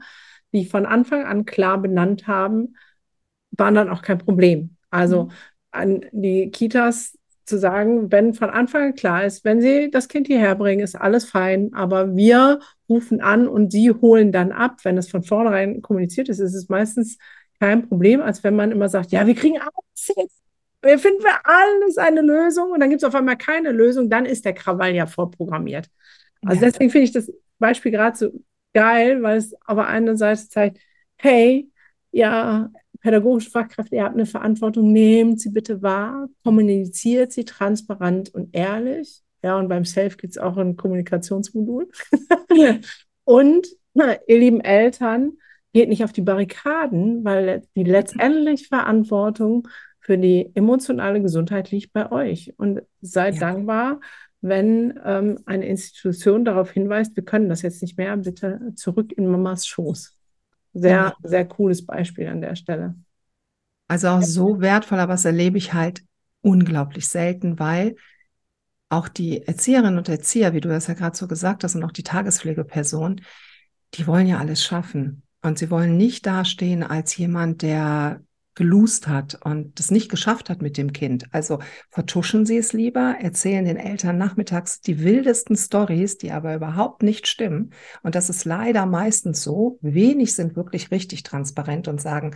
[0.53, 2.76] die von Anfang an klar benannt haben,
[3.51, 4.76] waren dann auch kein Problem.
[4.90, 5.30] Also mhm.
[5.72, 7.18] an die Kitas
[7.51, 10.94] zu sagen, wenn von Anfang an klar ist, wenn sie das Kind hierher bringen, ist
[10.94, 14.78] alles fein, aber wir rufen an und sie holen dann ab.
[14.84, 17.18] Wenn es von vornherein kommuniziert ist, ist es meistens
[17.59, 20.40] kein Problem, als wenn man immer sagt, ja, wir kriegen alles jetzt
[20.82, 24.24] wir finden für alles eine Lösung und dann gibt es auf einmal keine Lösung, dann
[24.24, 25.88] ist der Krawall ja vorprogrammiert.
[26.44, 26.70] Also ja.
[26.70, 28.30] deswegen finde ich das Beispiel gerade so
[28.72, 30.78] geil, weil es aber einerseits zeigt,
[31.16, 31.70] hey,
[32.12, 38.54] ja, pädagogische Fachkräfte, ihr habt eine Verantwortung, nehmt sie bitte wahr, kommuniziert sie transparent und
[38.54, 39.22] ehrlich.
[39.42, 41.88] Ja, und beim Self gibt es auch ein Kommunikationsmodul.
[43.24, 45.32] und na, ihr lieben Eltern,
[45.72, 49.68] geht nicht auf die Barrikaden, weil die letztendlich Verantwortung
[50.00, 52.52] für die emotionale Gesundheit liegt bei euch.
[52.58, 53.40] Und seid ja.
[53.40, 54.00] dankbar,
[54.40, 59.26] wenn ähm, eine Institution darauf hinweist, wir können das jetzt nicht mehr, bitte zurück in
[59.26, 60.20] Mamas Schoß.
[60.73, 62.95] Sehr, sehr cooles Beispiel an der Stelle.
[63.89, 66.05] Also auch so wertvoll, aber das erlebe ich halt
[66.43, 67.97] unglaublich selten, weil
[68.89, 71.93] auch die Erzieherinnen und Erzieher, wie du das ja gerade so gesagt hast, und auch
[71.93, 73.21] die Tagespflegeperson,
[73.95, 75.23] die wollen ja alles schaffen.
[75.43, 78.23] Und sie wollen nicht dastehen als jemand, der
[78.61, 81.24] gelust hat und das nicht geschafft hat mit dem Kind.
[81.32, 87.02] Also vertuschen sie es lieber, erzählen den Eltern nachmittags die wildesten Stories, die aber überhaupt
[87.02, 87.70] nicht stimmen.
[88.02, 89.78] Und das ist leider meistens so.
[89.80, 92.32] Wenig sind wirklich richtig transparent und sagen,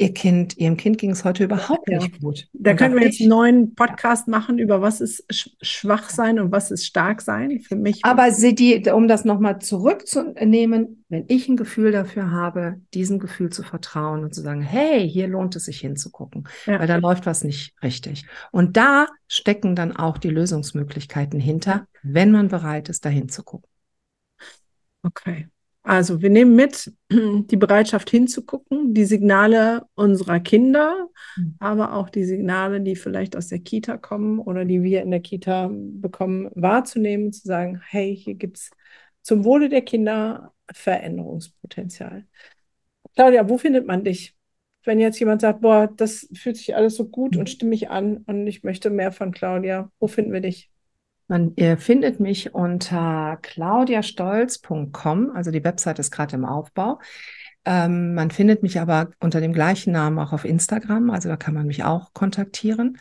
[0.00, 1.98] ihr Kind, ihrem Kind ging es heute überhaupt ja.
[1.98, 2.48] nicht gut.
[2.54, 5.24] Da und können wir jetzt einen neuen Podcast machen über was ist
[5.60, 8.02] schwach sein und was ist stark sein für mich.
[8.04, 13.50] Aber sie, die, um das nochmal zurückzunehmen, wenn ich ein Gefühl dafür habe, diesem Gefühl
[13.50, 16.80] zu vertrauen und zu sagen, hey, hier lohnt es sich hinzugucken, ja.
[16.80, 18.24] weil da läuft was nicht richtig.
[18.52, 23.68] Und da stecken dann auch die Lösungsmöglichkeiten hinter, wenn man bereit ist, da hinzugucken.
[25.02, 25.48] Okay.
[25.82, 31.56] Also wir nehmen mit die Bereitschaft hinzugucken, die Signale unserer Kinder, mhm.
[31.58, 35.20] aber auch die Signale, die vielleicht aus der Kita kommen oder die wir in der
[35.20, 38.70] Kita bekommen, wahrzunehmen, zu sagen, hey, hier gibt es
[39.22, 42.26] zum Wohle der Kinder Veränderungspotenzial.
[43.14, 44.36] Claudia, wo findet man dich?
[44.84, 47.46] Wenn jetzt jemand sagt, boah, das fühlt sich alles so gut und mhm.
[47.46, 50.69] stimmig an und ich möchte mehr von Claudia, wo finden wir dich?
[51.30, 56.98] Man, ihr findet mich unter claudiastolz.com, also die Website ist gerade im Aufbau.
[57.64, 61.54] Ähm, man findet mich aber unter dem gleichen Namen auch auf Instagram, also da kann
[61.54, 62.98] man mich auch kontaktieren.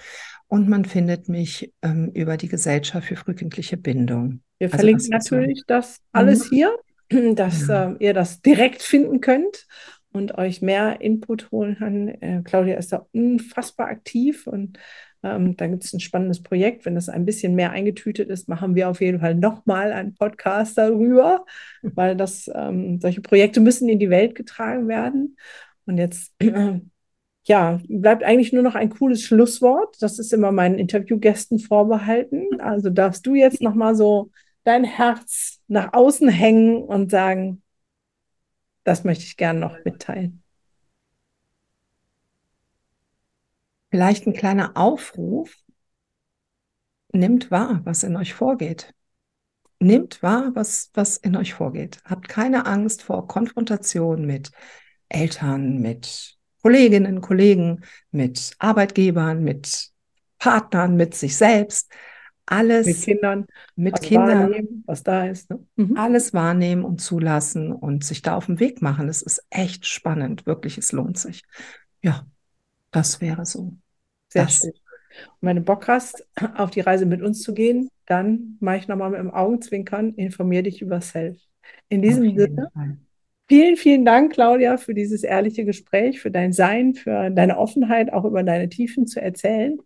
[0.47, 4.41] Und man findet mich ähm, über die Gesellschaft für frühkindliche Bindung.
[4.59, 5.65] Wir also verlinken das natürlich so.
[5.65, 6.55] das alles mhm.
[6.55, 6.77] hier,
[7.33, 7.93] dass ja.
[7.93, 9.65] äh, ihr das direkt finden könnt
[10.11, 12.07] und euch mehr Input holen kann.
[12.09, 14.77] Äh, Claudia ist da unfassbar aktiv und
[15.23, 16.85] ähm, da gibt es ein spannendes Projekt.
[16.85, 20.77] Wenn das ein bisschen mehr eingetütet ist, machen wir auf jeden Fall nochmal einen Podcast
[20.77, 21.45] darüber,
[21.81, 25.37] weil das, ähm, solche Projekte müssen in die Welt getragen werden.
[25.85, 26.79] Und jetzt, äh,
[27.45, 29.95] ja, bleibt eigentlich nur noch ein cooles Schlusswort.
[30.01, 32.61] Das ist immer meinen Interviewgästen vorbehalten.
[32.61, 34.31] Also darfst du jetzt nochmal so
[34.63, 37.61] dein Herz nach außen hängen und sagen,
[38.83, 40.43] das möchte ich gerne noch mitteilen.
[43.89, 45.55] Vielleicht ein kleiner Aufruf.
[47.11, 48.93] Nimmt wahr, was in euch vorgeht.
[49.79, 51.99] Nimmt wahr, was, was in euch vorgeht.
[52.05, 54.51] Habt keine Angst vor Konfrontation mit
[55.07, 57.81] Eltern, mit Kolleginnen, Kollegen,
[58.11, 59.89] mit Arbeitgebern, mit
[60.37, 61.91] Partnern, mit sich selbst.
[62.45, 65.49] Alles mit Kindern, mit Kindern, was da ist.
[65.49, 65.65] Ne?
[65.75, 65.97] Mhm.
[65.97, 69.07] Alles wahrnehmen und zulassen und sich da auf den Weg machen.
[69.07, 71.43] Es ist echt spannend, wirklich, es lohnt sich.
[72.01, 72.25] Ja,
[72.91, 73.73] das wäre so.
[74.29, 74.59] Sehr das.
[74.59, 74.71] schön.
[75.41, 78.87] Und wenn du Bock hast, auf die Reise mit uns zu gehen, dann mache ich
[78.87, 81.37] nochmal mit dem Augenzwinkern, informiere dich über Self.
[81.87, 82.97] In diesem Sinne, Fall.
[83.47, 88.25] vielen, vielen Dank, Claudia, für dieses ehrliche Gespräch, für dein Sein, für deine Offenheit, auch
[88.25, 89.77] über deine Tiefen zu erzählen.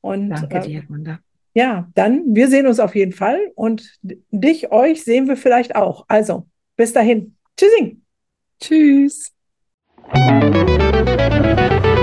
[0.00, 1.20] Und, Danke dir, Wunder.
[1.52, 6.04] Ja, dann, wir sehen uns auf jeden Fall und dich, euch sehen wir vielleicht auch.
[6.06, 6.46] Also,
[6.76, 7.34] bis dahin.
[7.56, 8.02] Tschüssing.
[8.60, 9.32] Tschüss.